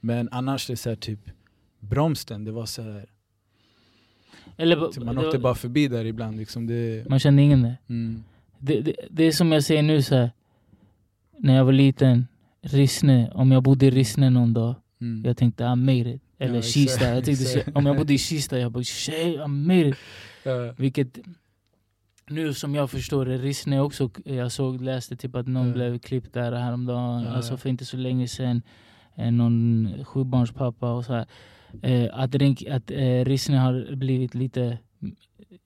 [0.00, 1.18] Men annars det är så här, typ
[1.82, 3.06] Bromsten, det var så här,
[4.56, 6.66] Eller, typ, man åkte bara förbi där ibland liksom.
[6.66, 7.76] Det, man kände ingen där.
[7.88, 8.24] mm,
[8.58, 10.30] Det, det, det är som jag säger nu så här.
[11.38, 12.26] När jag var liten,
[12.60, 15.22] Rissne, om jag bodde i Rissne någon dag, mm.
[15.24, 16.22] jag tänkte I made it.
[16.38, 19.88] Eller Ja, Kista, jag tänkte, om jag bodde i Kista, jag bara shit I made
[19.88, 19.96] it.
[20.44, 21.18] Ja, Vilket
[22.28, 25.72] nu som jag förstår det, Rissne också, jag såg, läste typ att någon Ja.
[25.72, 28.62] blev klippt där häromdagen, Ja, alltså för inte så länge sedan.
[29.16, 31.26] Eh, någon sjubarnspappa och så här.
[31.82, 34.78] Eh, att Rink, att eh, Rissne har blivit lite,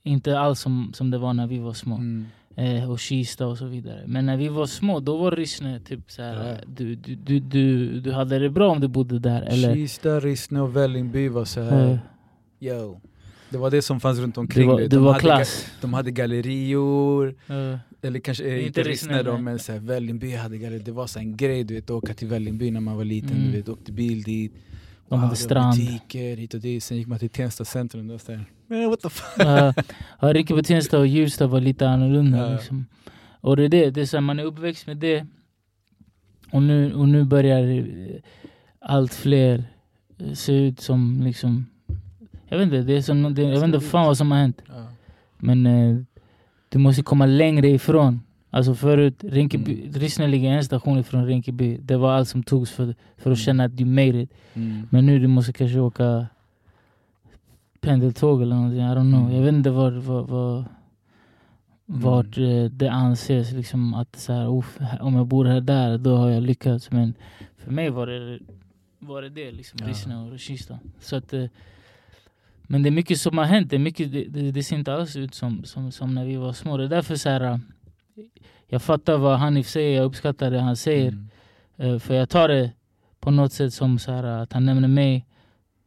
[0.02, 1.94] inte alls som, som det var när vi var små.
[1.94, 2.26] mm.
[2.58, 4.02] Eh, och Kista och så vidare.
[4.06, 6.56] Men när vi var små, då var Rissne typ så här, Ja.
[6.76, 9.42] du, du, du, du, du hade det bra om du bodde där.
[9.42, 11.90] Eller, Kista, Rissne och Vällingby var så här.
[11.90, 11.98] eh,
[12.68, 13.00] yo.
[13.50, 14.88] Det var det som fanns runt det omkring var, det.
[14.88, 15.66] det De var hade klass.
[15.80, 20.58] De hade gallerior, Eh, eller kanske eh, inte Rissne, då men- så här, Vällingby hade
[20.58, 20.78] galleri.
[20.82, 23.36] Det var så en grej du vet, att åka till Vällingby när man var liten.
[23.36, 23.50] Mm.
[23.50, 24.52] Du vet, åkte bil dit.
[25.08, 25.78] De hade strand.
[25.78, 26.84] Butiker hit och dit.
[26.84, 28.10] Sen gick man till Tensta centrum.
[28.10, 28.44] Och där.
[28.66, 29.46] Men what the fuck?
[29.46, 29.72] uh,
[30.20, 32.38] ja, Rinkeby, Tensta och Hjulsta var lite annorlunda.
[32.38, 32.56] Ja.
[32.56, 32.86] Liksom.
[33.40, 35.26] Och det är det, det är så här, man är uppväxt med det.
[36.50, 38.20] Och nu, och nu börjar eh,
[38.80, 39.64] allt fler
[40.18, 41.66] eh, se ut som liksom...
[42.48, 44.62] Jag vet inte, det är som, det, jag vet inte fan vad som har hänt.
[44.68, 44.86] Ja.
[45.38, 45.96] Men eh,
[46.68, 48.20] du måste komma längre ifrån.
[48.56, 49.92] Alltså förut, Rinkeby, Mm.
[49.92, 51.78] Rissne en station ifrån Rinkeby.
[51.82, 52.84] Det var allt som togs för,
[53.16, 53.36] för att Mm.
[53.36, 54.30] känna att du made it.
[54.54, 54.88] Mm.
[54.90, 56.26] Men nu du måste kanske åka
[57.80, 58.80] pendeltåg eller någonting.
[58.80, 59.20] I don't know.
[59.22, 59.34] Mm.
[59.34, 60.64] Jag vet inte var, var, var,
[61.86, 65.98] vart eh, det anses liksom att så här, "Uff, här- om jag bor här där,
[65.98, 66.90] då har jag lyckats.
[66.90, 67.14] Men
[67.56, 68.38] för mig var det
[68.98, 69.88] var det, det liksom, Ja.
[69.88, 70.78] Rissne och Kista.
[71.00, 71.44] Så att, eh,
[72.62, 73.70] men det är mycket som har hänt.
[73.70, 76.52] Det, mycket, det, det, det ser inte alls ut som, som, som när vi var
[76.52, 76.76] små.
[76.76, 77.58] Det är därför så här, eh,
[78.68, 81.08] jag fattar vad Hanif säger, jag uppskattar det han säger.
[81.08, 81.94] Mm.
[81.94, 82.70] Eh, För jag tar det
[83.20, 85.26] på något sätt som så här, att han nämner mig.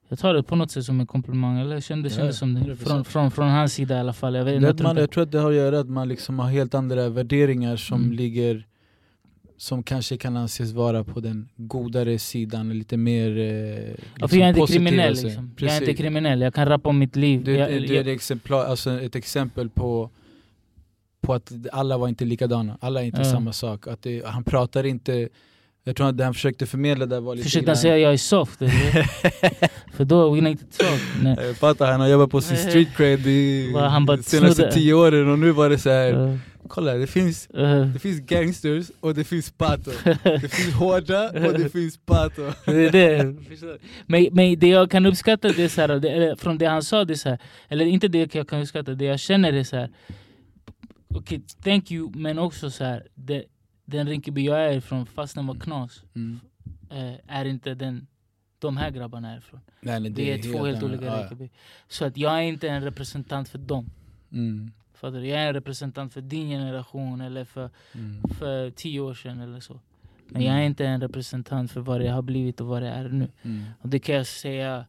[0.09, 2.53] Jag tar det på något sätt som en komplimang, eller jag kände, Ja, kände som
[2.53, 2.59] det.
[2.61, 2.75] 100%.
[2.75, 4.35] Från, från, från hans sida i alla fall.
[4.35, 6.49] Jag, vet, Det man, jag tror att det har att göra att man liksom har
[6.49, 8.13] helt andra värderingar som Mm.
[8.15, 8.65] ligger
[9.57, 14.49] som kanske kan anses vara på den godare sidan, lite mer eh, ja, liksom jag
[14.49, 15.55] är inte kriminell liksom.
[15.59, 17.43] Jag är inte kriminell, jag kan rappa om mitt liv.
[17.43, 20.09] Du, jag, du är ett, exemplar, alltså ett exempel på,
[21.21, 23.31] på att alla var inte likadana, alla är inte Ja.
[23.31, 23.87] samma sak.
[23.87, 25.29] Att det, han pratar inte,
[25.83, 28.17] jag tror att det han försökte förmedla där var lite försökte han säga jag är
[28.17, 28.59] soft?
[29.93, 30.65] För då jag inte.
[31.23, 31.37] Nej.
[31.41, 33.73] Jag fattar, han har jobbat på sin street cred i
[34.23, 36.13] senaste tio åren och nu var det så här.
[36.13, 39.91] Uh, kolla det finns uh, Det finns gangsters och det finns pato.
[40.23, 42.41] Det finns hårda och det finns pato.
[42.65, 43.35] det är det.
[44.05, 46.83] Men, men det jag kan uppskatta det är så här, det, eller från det han
[46.83, 49.75] sa, det så här, eller inte det jag kan uppskatta, det jag känner är så
[49.75, 49.89] här.
[51.13, 53.43] Okej, thank you, men också så här, det,
[53.85, 56.39] den Rinkeby jag är ifrån, fast den var knas, Mm.
[56.89, 58.07] eh, är inte den
[58.59, 59.59] de här grabbarna är ifrån.
[59.81, 61.21] Nej, nej, Det är två helt annan- olika ja.
[61.21, 61.49] Rinkeby.
[61.87, 63.85] Så att jag är inte en representant för dem.
[64.31, 64.71] Mm.
[64.93, 65.27] Fattar du?
[65.27, 68.21] Jag är en representant för din generation eller för, Mm.
[68.39, 69.79] för tio år sedan eller så.
[70.27, 73.09] Men jag är inte en representant för vad det har blivit och vad det är
[73.09, 73.27] nu.
[73.43, 73.63] Mm.
[73.81, 74.85] Och det kan jag säga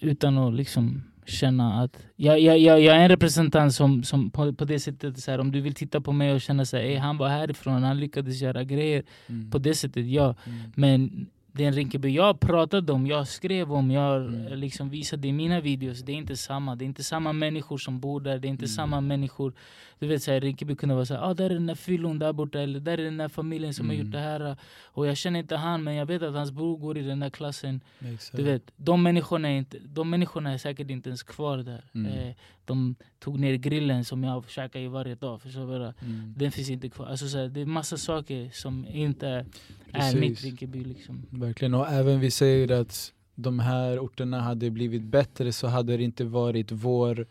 [0.00, 1.98] utan att liksom känna att...
[2.16, 5.38] Jag, jag, jag, jag är en representant som, som på, på det sättet, så här,
[5.38, 8.64] om du vill titta på mig och känna sig, han var härifrån, han lyckades göra
[8.64, 9.02] grejer.
[9.26, 9.50] Mm.
[9.50, 10.34] På det sättet, ja.
[10.46, 10.72] Mm.
[10.74, 14.58] Men den Rinkeby jag pratade om, jag skrev om, jag Mm.
[14.58, 16.76] liksom visade i mina videos, det är inte samma.
[16.76, 18.68] Det är inte samma människor som bor där, det är inte Mm.
[18.74, 19.52] samma människor.
[19.98, 22.32] Du vet, så här, Rinkeby kunde vara såhär, ah, där är den där fyllon där
[22.32, 24.06] borta, eller där är den där familjen som har Mm.
[24.06, 24.56] gjort det här.
[24.84, 27.30] Och jag känner inte han, men jag vet att hans bror går i den där
[27.30, 27.80] klassen.
[28.14, 28.36] Exakt.
[28.36, 31.84] Du vet, de människorna, är inte, de människorna är säkert inte ens kvar där.
[31.94, 32.12] Mm.
[32.12, 35.42] Eh, de tog ner grillen som jag käkar i varje dag.
[35.42, 35.84] Förstår du?
[36.06, 36.34] Mm.
[36.36, 37.06] Den finns inte kvar.
[37.06, 39.44] Alltså, så här, det är massa saker som inte är
[39.92, 40.20] Precis.
[40.20, 40.84] mitt Rinkeby.
[40.84, 41.22] Liksom.
[41.46, 46.02] Verkligen, och även vi säger att de här orterna hade blivit bättre så hade det
[46.02, 47.26] inte varit vår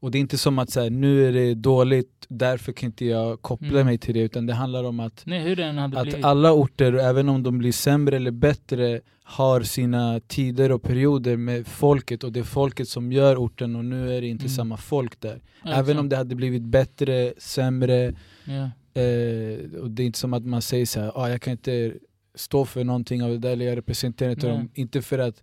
[0.00, 3.04] och det är inte som att så här, nu är det dåligt, därför kan inte
[3.04, 3.86] jag koppla Mm.
[3.86, 5.62] mig till det utan det handlar om att Nej.
[5.94, 11.36] Att alla orter, även om de blir sämre eller bättre, har sina tider och perioder
[11.36, 14.56] med folket och det är folket som gör orten och nu är det inte Mm.
[14.56, 15.40] samma folk där.
[15.64, 15.98] Ja, även exakt.
[16.00, 18.70] om det hade blivit bättre, sämre, Ja.
[19.00, 21.92] eh, och det är inte som att man säger så här, ah, jag kan inte
[22.34, 25.42] stå för någonting av det där eller jag representerar inte dem, inte för att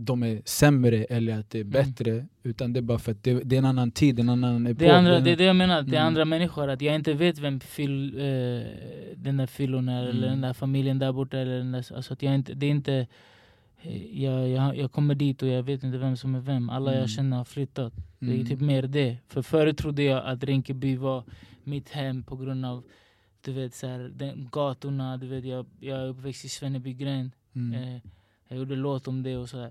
[0.00, 1.72] de är sämre eller att det är Mm.
[1.72, 4.66] bättre, utan det är bara för att det, det är en annan tid, en annan
[4.66, 4.78] epok.
[4.78, 6.06] Det, andra, det är det jag menar, det är Mm.
[6.06, 6.68] andra människor.
[6.68, 8.22] Att jag inte vet vem fyll, eh,
[9.16, 10.30] den där fyllon är, eller Mm.
[10.30, 11.38] den där familjen där borta.
[11.38, 13.06] Eller den där, alltså att jag inte, det är inte,
[13.82, 16.70] eh, jag, jag, jag kommer dit och jag vet inte vem som är vem.
[16.70, 17.00] Alla Mm.
[17.00, 17.92] jag känner har flyttat.
[18.18, 18.46] Det är Mm.
[18.46, 19.16] typ mer det.
[19.28, 21.24] För förut trodde jag att Rinkeby var
[21.64, 22.82] mitt hem på grund av
[23.48, 25.16] du vet, så här, den, gatorna.
[25.16, 27.30] Du vet, jag, jag är uppväxt i Svennebygränd.
[27.54, 27.82] Mm.
[27.82, 28.00] Eh,
[28.48, 29.70] jag gjorde låt om det och så här.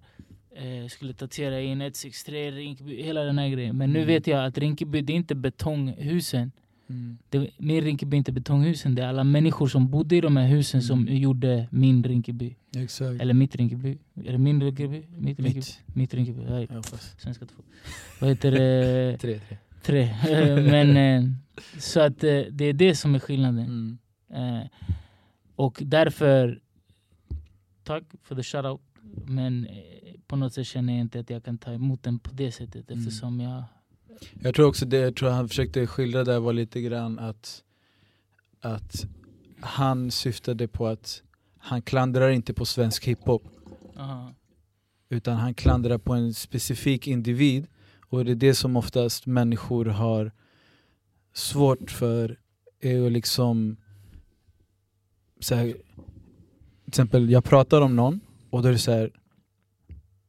[0.55, 3.77] Eh, skulle tatuera in 163 Rinkeby, hela den här grejen.
[3.77, 4.07] Men nu Mm.
[4.07, 6.51] vet jag att Rinkeby, det är inte betonghusen.
[6.89, 7.17] Mm.
[7.29, 10.47] Det, min Rinkeby är inte betonghusen, det är alla människor som bodde i de här
[10.47, 11.17] husen som Mm.
[11.17, 12.55] gjorde min Rinkeby.
[12.77, 13.21] Exakt.
[13.21, 13.97] Eller mitt Rinkeby.
[14.25, 15.03] Är det min Rinkeby?
[15.17, 15.55] Mitt Rinkeby?
[15.55, 15.79] Mitt.
[15.95, 16.41] Mitt Rinkeby.
[16.69, 16.81] Ja,
[17.17, 17.63] svenska två.
[18.19, 19.17] Vad heter det?
[19.21, 19.57] Tre, tre.
[19.83, 20.01] Tre.
[20.29, 21.29] Eh, Men eh,
[21.79, 23.97] så att eh, det är det som är skillnaden.
[24.29, 24.67] Mm.
[25.55, 26.59] Och därför,
[27.83, 28.81] tack för the shoutout.
[29.25, 29.67] Men
[30.27, 32.91] på något sätt känner jag inte att jag kan ta emot den på det sättet
[32.91, 32.99] Mm.
[32.99, 33.63] eftersom jag...
[34.41, 37.63] Jag tror också det jag tror han försökte skildra där var lite grann att,
[38.61, 39.05] att
[39.59, 41.23] han syftade på att
[41.57, 43.43] han klandrar inte på svensk hiphop
[43.97, 44.33] Aha.
[45.09, 47.67] utan han klandrar på en specifik individ
[48.09, 50.31] och det är det som oftast människor har
[51.33, 52.39] svårt för
[52.81, 53.77] är att liksom
[55.39, 59.11] så här, till exempel jag pratar om någon och då är det så här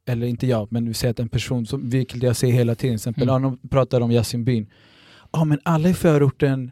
[0.06, 2.94] eller inte jag, men vi säger att en person, som, vilket jag säger hela tiden,
[2.98, 3.42] till exempel, Mm.
[3.42, 4.66] någon pratar om Yasin Byn.
[5.32, 6.70] Ja men alla i förorten,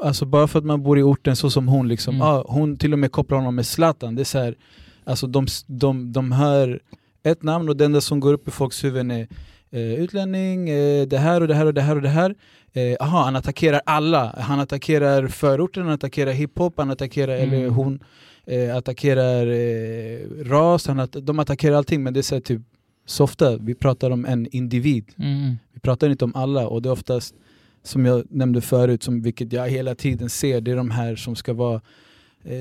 [0.00, 2.26] alltså bara för att man bor i orten så som hon, liksom, Mm.
[2.26, 4.14] ja, hon till och med kopplar honom med Zlatan.
[4.14, 4.56] Det är så här,
[5.04, 6.80] alltså de, de, de hör
[7.22, 9.28] ett namn och det enda som går upp i folks huvuden är
[9.70, 12.34] eh, utlänning, eh, det här och det här och det här och det här.
[12.72, 14.34] Eh, aha, han attackerar alla.
[14.38, 17.54] Han attackerar förorten, han attackerar hiphop, han attackerar, Mm.
[17.54, 18.00] eller hon
[18.46, 22.62] eh, attackerar eh, ras, han att, de attackerar allting men det är så här, typ
[23.06, 25.04] så ofta, vi pratar om en individ.
[25.18, 25.56] Mm.
[25.72, 27.34] Vi pratar inte om alla och det är oftast
[27.82, 31.36] som jag nämnde förut, som, vilket jag hela tiden ser, det är de här som
[31.36, 31.80] ska vara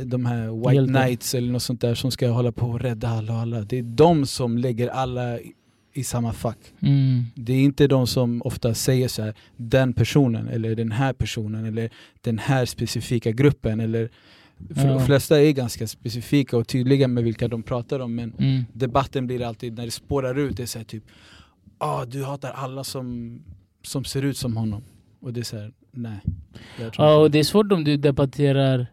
[0.05, 1.01] de här white Hjältar.
[1.03, 3.61] knights eller något sånt där som ska hålla på och rädda alla och alla.
[3.61, 5.39] Det är de som lägger alla
[5.95, 6.57] i, samma fack.
[6.79, 7.23] Mm.
[7.35, 11.65] Det är inte de som ofta säger så här, den personen eller den här personen
[11.65, 11.89] eller
[12.21, 14.09] den här specifika gruppen eller
[14.75, 14.93] För Ja.
[14.93, 18.63] de flesta är ganska specifika och tydliga med vilka de pratar om men Mm.
[18.73, 21.03] debatten blir alltid, när det spårar ut, det är såhär typ
[21.77, 23.39] ah, du hatar alla som,
[23.83, 24.83] som ser ut som honom.
[25.19, 26.19] Och det är såhär, nej.
[26.79, 28.87] Jag tror Ja, och det är svårt om du debatterar...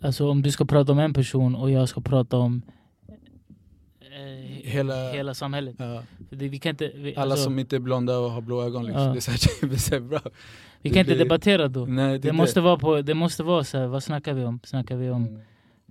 [0.00, 2.62] Alltså om du ska prata om en person och jag ska prata om
[4.00, 5.76] eh, Hela- hela samhället.
[5.78, 6.02] Ja.
[6.30, 8.84] Det, vi kan inte, vi, Alla alltså, som inte är blonda och har blå ögon
[8.84, 9.02] liksom.
[9.02, 9.08] Ja.
[9.12, 10.20] Det är såhär, det är såhär bra.
[10.24, 10.30] vi
[10.82, 11.86] det kan inte blir- debattera då.
[11.86, 14.60] Nej, det, Det måste vara på, det måste vara så här, vad snackar vi om?
[14.64, 15.40] Snackar vi om, Mm.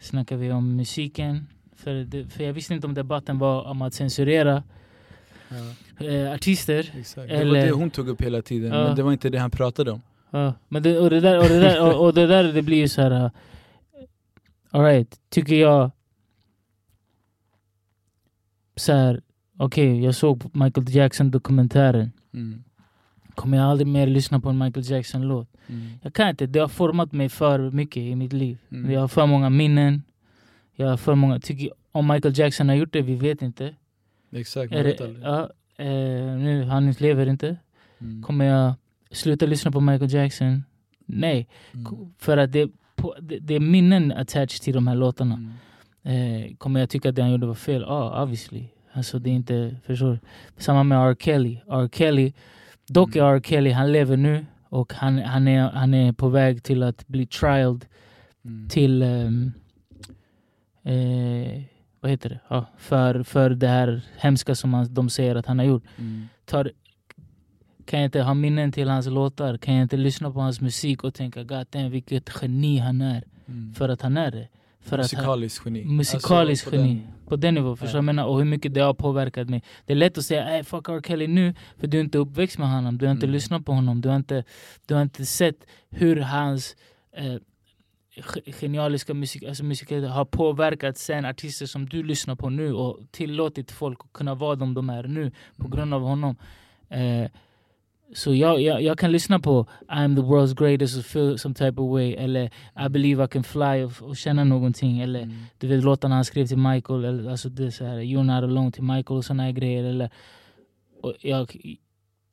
[0.02, 1.48] snackar vi om musiken?
[1.76, 4.64] För, det, för jag visste inte om debatten var om att censurera
[6.00, 6.94] Ja, eh, artister.
[7.00, 7.28] exakt.
[7.30, 9.52] Det Eller- var det hon tog upp hela tiden, men det var inte det han
[9.52, 10.02] pratade om.
[10.30, 12.78] Ja, men det, och, det där, och, det där, och, och det där det blir
[12.78, 13.12] ju så här.
[13.24, 13.30] Uh,
[14.72, 15.92] Alright, tycker jag...
[18.78, 19.22] Så här,
[19.58, 22.12] okej jag såg Michael Jackson dokumentären.
[22.34, 22.64] Mm.
[23.36, 25.50] Kommer jag aldrig mer lyssna på en Michael Jackson låt?
[25.68, 25.88] Mm.
[26.02, 28.58] Jag kan inte, det har format mig för mycket i mitt liv.
[28.72, 28.92] Mm.
[28.92, 30.04] Jag har för många minnen.
[30.76, 33.76] Jag har för många, tycker, om Michael Jackson har gjort det, vi vet inte.
[34.32, 35.88] Exakt, Är vet det, ja, eh,
[36.38, 37.58] nu, han lever inte.
[38.00, 38.24] Mm.
[38.24, 38.74] Kommer jag
[39.12, 40.64] sluta lyssna på Michael Jackson?
[41.06, 41.48] Nej.
[41.74, 42.14] Mm.
[42.18, 45.54] För att det, på, det, det är minnen attached till de här låtarna.
[46.04, 47.82] Eh, kommer jag tycka att det han gjorde var fel?
[47.82, 48.64] Ja, ah, obviously.
[48.94, 50.20] Alltså det är inte, förstår?
[50.58, 51.16] Samma med R.
[51.20, 51.60] Kelly.
[51.70, 51.90] R.
[51.94, 52.34] Kelly,
[52.88, 53.36] dock är Mm.
[53.36, 53.42] R.
[53.44, 57.26] Kelly, han lever nu och han, han, är, han är på väg till att bli
[57.28, 57.86] trialed
[58.46, 58.70] Mm.
[58.70, 59.52] till, ehm,
[60.84, 61.62] eh,
[62.00, 62.40] vad heter det?
[62.48, 65.84] Ja, för, för det här hemska som han, de säger att han har gjort.
[65.98, 66.28] Mm.
[66.46, 66.72] Tar,
[67.86, 69.58] kan jag inte ha minnen till hans låtar?
[69.58, 73.24] Kan jag inte lyssna på hans musik och tänka God damn, vilket geni han är?
[73.48, 73.74] Mm.
[73.74, 74.48] För att han är det.
[74.82, 75.86] För Musikaliskt geni.
[75.86, 77.02] musikalisk Alltså, geni.
[77.28, 78.02] På den nivån, förstår du Ja.
[78.02, 78.26] menar?
[78.26, 79.64] Och hur mycket det har påverkat mig.
[79.86, 81.02] Det är lätt att säga hey, fuck R.
[81.08, 82.98] Kelly nu, för du är inte uppväxt med honom.
[82.98, 83.34] Du har inte Mm.
[83.34, 84.02] lyssnat på honom.
[84.02, 84.44] Du har inte,
[84.86, 85.56] du har inte sett
[85.90, 86.76] hur hans
[87.14, 87.26] eh,
[88.16, 93.00] ge- genialiska musik, alltså musik har påverkat sen artister som du lyssnar på nu och
[93.12, 95.72] tillåtit folk att kunna vara de de är nu på Mm.
[95.72, 96.36] grund av honom.
[96.90, 97.30] Eh,
[98.16, 101.82] så jag, jag, jag kan lyssna på I'm the world's greatest och feel some type
[101.82, 102.46] of way eller
[102.86, 105.36] I believe I can fly och, och känna någonting eller Mm.
[105.58, 108.72] du vet låtarna han skrev till Michael, eller, alltså det så här, You're not alone
[108.72, 109.84] till Michael och såna här grejer.
[109.84, 110.10] Eller,
[111.02, 111.56] och jag,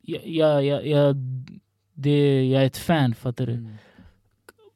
[0.01, 1.15] jag, jag, jag, jag,
[1.93, 3.53] det, jag är ett fan, fattar du?
[3.53, 3.73] Mm.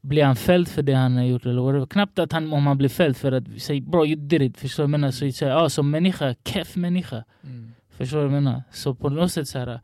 [0.01, 1.85] Blir han fälld för det han har gjort eller whatever?
[1.85, 4.83] Knappt att han, om han blir fälld för att säga bro you did it, förstår
[4.83, 5.11] du vad jag menar?
[5.11, 7.23] Så, så, ja, som människa, keff människa.
[7.43, 7.71] Mm.
[7.89, 8.63] Förstår du vad jag menar?
[8.71, 9.79] Så på något sätt så här,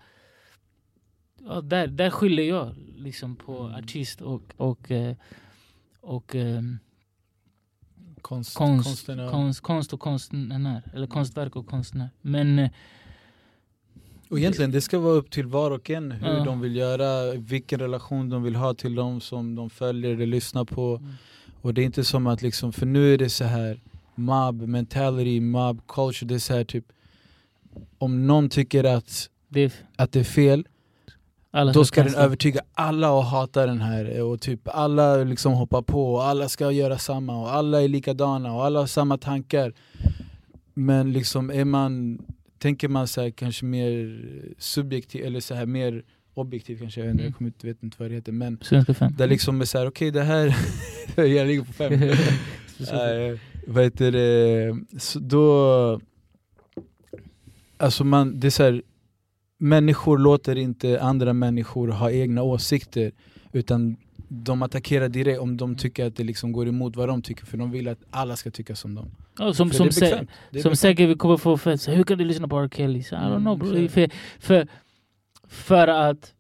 [1.46, 3.76] ja, där, där skyller jag liksom på Mm.
[3.76, 5.16] artist och, och, eh,
[6.02, 6.78] och ehm,
[8.22, 9.32] Konst, konst, konsten, ja.
[9.32, 10.82] konst, konst och konstnär.
[10.94, 12.10] Eller konstverk och konstnär.
[12.22, 12.70] Men eh,
[14.30, 16.44] Och egentligen det ska vara upp till var och en hur Ja.
[16.44, 20.66] de vill göra, vilken relation de vill ha till de som de följer eller lyssnar
[20.66, 20.96] på.
[20.96, 21.14] Mm.
[21.62, 23.80] Och det är inte som att liksom, för nu är det så här
[24.16, 26.86] mob mentality, mob culture, det är så här typ
[27.98, 30.68] om någon tycker att, det är att det är fel,
[31.56, 35.82] alla då ska den övertyga alla att hata den här och typ alla liksom hoppar
[35.82, 39.74] på och alla ska göra samma och alla är likadana och alla har samma tankar.
[40.74, 42.20] Men liksom är man,
[42.58, 44.22] tänker man så här kanske mer
[44.58, 46.04] subjektiv eller så här mer
[46.34, 47.26] objektiv kanske, jag Mm.
[47.26, 49.14] jag kommer inte, vet inte vad det heter men Svenska fem.
[49.18, 50.56] där liksom är såhär, okej det här,
[51.16, 51.94] jag ligger på fem
[52.94, 56.02] Nej, vad heter det, så då...
[57.78, 58.82] Alltså man, det är så här,
[59.58, 63.12] människor låter inte andra människor ha egna åsikter
[63.52, 63.98] utan
[64.28, 67.58] de attackerar direkt om de tycker att det liksom går emot vad de tycker för
[67.58, 69.12] de vill att alla ska tycka som dem.
[69.40, 70.28] Ja, som För som, sä-
[70.62, 72.70] som säkert vi kommer få fett, hur kan du lyssna på R.
[72.76, 73.00] Kelly?
[73.00, 73.76] I don't Mm, know bro.
[73.78, 73.94] exakt.
[73.94, 74.68] För, för,
[75.48, 76.34] för att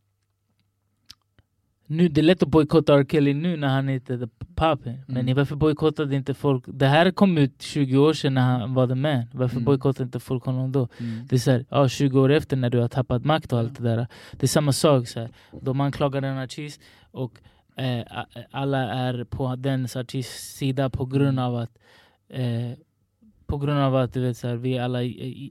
[1.88, 3.06] nu, det är lätt att bojkotta R.
[3.10, 4.28] Kelly nu när han inte är the.
[5.08, 5.36] Men Mm.
[5.36, 6.64] varför bojkottade inte folk?
[6.68, 9.24] Det här kom ut 20 år sedan när han var the man.
[9.34, 9.66] Varför Mm.
[9.66, 10.88] bojkottade inte folk honom då?
[11.00, 11.28] Mm.
[11.28, 13.78] Det är så här, ja, 20 år efter när du har tappat makt och allt
[13.78, 14.08] det där.
[14.32, 15.08] Det är samma sak.
[15.08, 15.30] Så här.
[15.62, 16.82] De anklagar en artist
[17.12, 17.32] och
[17.78, 18.04] eh,
[18.52, 21.78] alla är på den artists sida på grund av att
[22.30, 22.72] eh,
[23.48, 25.00] på grund av att du vet, så här, vi alla,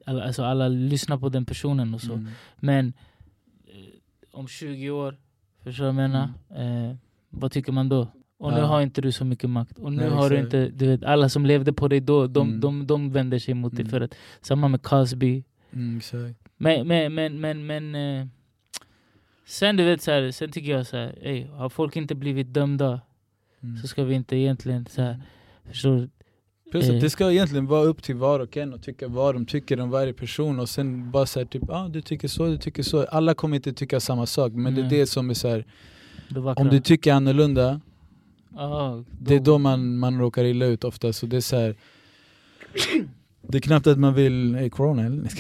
[0.07, 2.13] alla, alltså alla lyssnar på den personen och så.
[2.13, 2.29] Mm.
[2.57, 2.93] Men
[3.67, 3.73] eh,
[4.33, 5.17] om 20 år,
[5.65, 6.29] förstår du vad jag menar?
[6.91, 6.97] Eh,
[7.31, 8.09] vad tycker man då?
[8.39, 8.65] Och nu Ja.
[8.67, 9.79] har inte du så mycket makt.
[9.79, 12.49] Och nu Nej, har du inte, du vet, alla som levde på dig då, de,
[12.49, 12.61] Mm.
[12.61, 13.81] de, de vänder sig mot dig.
[13.81, 13.91] Mm.
[13.91, 15.45] För att, samma med Cosby.
[15.73, 16.49] Mm, exakt.
[16.57, 18.27] Men, men, men, men, men eh,
[19.47, 22.55] sen du vet så här, sen tycker jag så här, ey, har folk inte blivit
[22.55, 23.01] dömda
[23.63, 23.77] Mm.
[23.77, 25.21] så ska vi inte egentligen så här,
[25.65, 26.09] förstår du?
[26.75, 29.47] Plus att det ska egentligen vara upp till var och en och tycka vad de
[29.47, 32.83] tycker om varje person och sen bara säga typ ah, du tycker så, du tycker
[32.83, 33.05] så.
[33.05, 35.65] Alla kommer inte tycka samma sak men det är det som är så här.
[36.29, 36.63] Det vackra.
[36.63, 37.81] om du tycker annorlunda
[38.55, 41.75] Ja, Det är då man, man råkar illa ut ofta, så det är så här.
[43.49, 44.55] Det är knappt att man vill...
[44.55, 45.23] Är corona eller?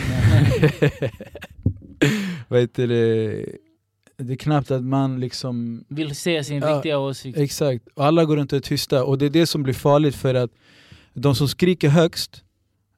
[2.48, 3.46] Vad heter det?
[4.16, 5.84] Det är knappt att man liksom...
[5.88, 7.38] Vill se sin Ja, riktiga åsikt.
[7.38, 10.14] Exakt, och alla går runt och är tysta och det är det som blir farligt
[10.14, 10.50] för att
[11.14, 12.44] de som skriker högst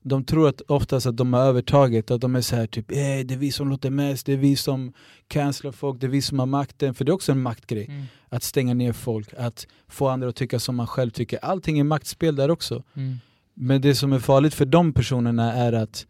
[0.09, 2.97] de tror att oftast att de har övertaget, att de är så här typ eh,
[2.97, 4.93] det är vi som låter mest, det är vi som
[5.29, 6.95] cancelar folk, det är vi som har makten.
[6.95, 8.05] För det är också en maktgrej, Mm.
[8.29, 11.39] att stänga ner folk, att få andra att tycka som man själv tycker.
[11.43, 12.83] Allting är maktspel där också.
[12.95, 13.17] Mm.
[13.55, 16.07] Men det som är farligt för de personerna är att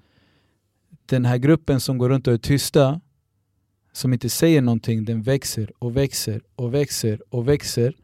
[1.07, 3.01] den här gruppen som går runt och är tysta,
[3.93, 7.95] som inte säger någonting, den växer och växer och växer och växer.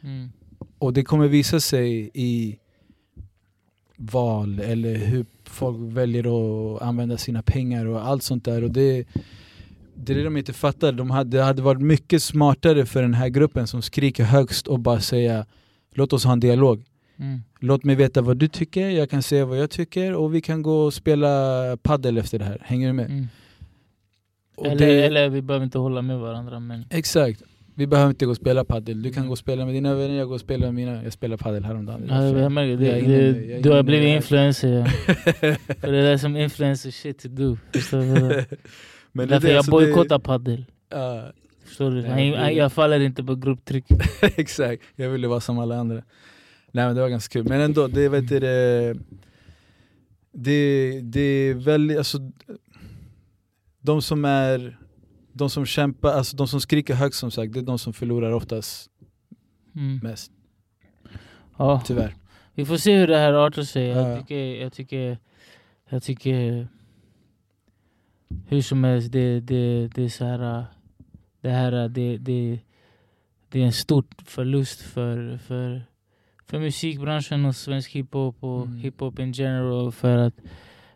[0.00, 0.32] Mm.
[0.78, 2.58] Och det kommer visa sig i
[4.00, 6.24] val eller hur folk väljer
[6.76, 8.64] att använda sina pengar och allt sånt där.
[8.64, 9.06] Och det,
[9.94, 10.92] det är det de inte fattar.
[10.92, 14.78] De hade, det hade varit mycket smartare för den här gruppen som skriker högst och
[14.78, 15.46] bara säga
[15.94, 16.84] låt oss ha en dialog.
[17.16, 17.40] Mm.
[17.60, 20.62] Låt mig veta vad du tycker, jag kan säga vad jag tycker och vi kan
[20.62, 21.28] gå och spela
[21.82, 22.58] paddel efter det här.
[22.64, 23.06] Hänger du med?
[23.10, 23.28] Mm.
[24.64, 27.42] Eller, det- eller vi behöver inte hålla med varandra men Exakt.
[27.78, 29.02] Vi behöver inte gå och spela paddel.
[29.02, 29.28] Du kan Mm.
[29.28, 31.02] gå och spela med dina vänner, jag går och spela med mina.
[31.04, 32.06] Jag spelar paddel häromdagen.
[32.08, 34.84] Ja, jag, märker det, Jag inne jag är du har blivit influencer.
[35.80, 37.56] För det är som influencer shit to do.
[37.72, 37.80] Du?
[39.12, 40.64] Men Därför det, jag alltså, bojkottar padel.
[41.64, 42.00] Förstår du?
[42.00, 43.84] Ja, Jag, jag faller inte på grupptryck.
[44.22, 46.02] exakt, jag ville vara som alla andra.
[46.72, 48.94] Nej men det var ganska kul, men ändå, det vet du, det,
[50.32, 52.18] det, det är väldigt, alltså
[53.80, 54.78] de som är,
[55.38, 58.32] de som kämpar, alltså de som skriker högst som sagt, det är de som förlorar
[58.32, 58.90] oftast
[59.76, 59.98] Mm.
[60.02, 60.32] mest,
[61.58, 61.82] Ja.
[61.86, 62.14] tyvärr.
[62.54, 63.86] Vi får se hur det här artar sig.
[63.86, 64.08] Ja.
[64.08, 65.18] Jag tycker, jag tycker,
[65.90, 66.68] jag tycker
[68.48, 70.64] hur som helst, det, det, det är så här,
[71.40, 72.58] det här, det, det,
[73.48, 75.82] det är en stor förlust för, för,
[76.46, 78.76] för musikbranschen och svensk hiphop och Mm.
[78.78, 80.34] hiphop in general för att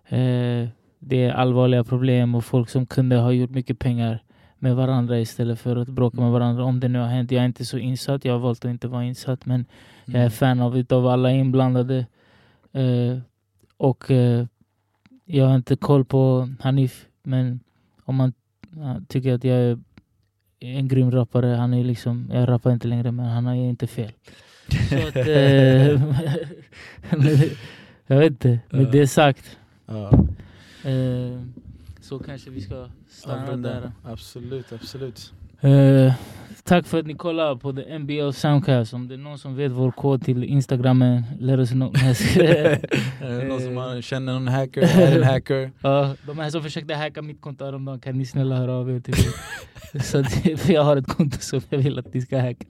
[0.08, 0.68] eh,
[0.98, 4.22] det är allvarliga problem och folk som kunde ha gjort mycket pengar
[4.62, 6.64] med varandra istället för att bråka med varandra.
[6.64, 7.30] Om det nu har hänt.
[7.30, 9.64] Jag är inte så insatt, jag har valt att inte vara insatt men
[10.04, 10.26] jag Mm.
[10.26, 12.06] är fan av utav alla inblandade.
[12.72, 13.18] Eh,
[13.76, 14.46] och eh,
[15.24, 17.60] jag har inte koll på Hanif, men
[18.04, 18.32] om man
[18.76, 19.78] ja, tycker att jag är
[20.60, 24.12] en grym rappare, han är liksom, jag rappar inte längre men han ju inte fel.
[24.90, 26.02] Så att, eh,
[28.06, 29.58] jag vet inte, med det sagt
[30.84, 31.40] eh,
[32.12, 33.80] så kanske vi ska stanna avrunda.
[33.80, 33.92] där.
[34.04, 35.32] Absolut, absolut.
[35.60, 36.14] Eh,
[36.64, 38.94] tack för att ni kollar på The NBL Soundcast.
[38.94, 41.92] Om det är någon som vet vår kod till Instagrammen, let us know.
[42.34, 45.70] Det någon som har, känner någon hacker, är en hacker?
[45.82, 49.00] Ja, de här som försökte hacka mitt konto häromdagen, kan ni snälla höra av er
[49.00, 50.02] till mig?
[50.02, 52.66] Så att, för jag har ett konto som jag vill att ni ska hacka.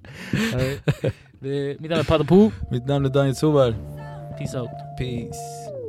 [1.40, 2.50] Det, mitt namn är Padapo.
[2.70, 3.74] Mitt namn är Daniel Sovar.
[4.38, 4.70] Peace out.
[4.98, 5.81] Peace.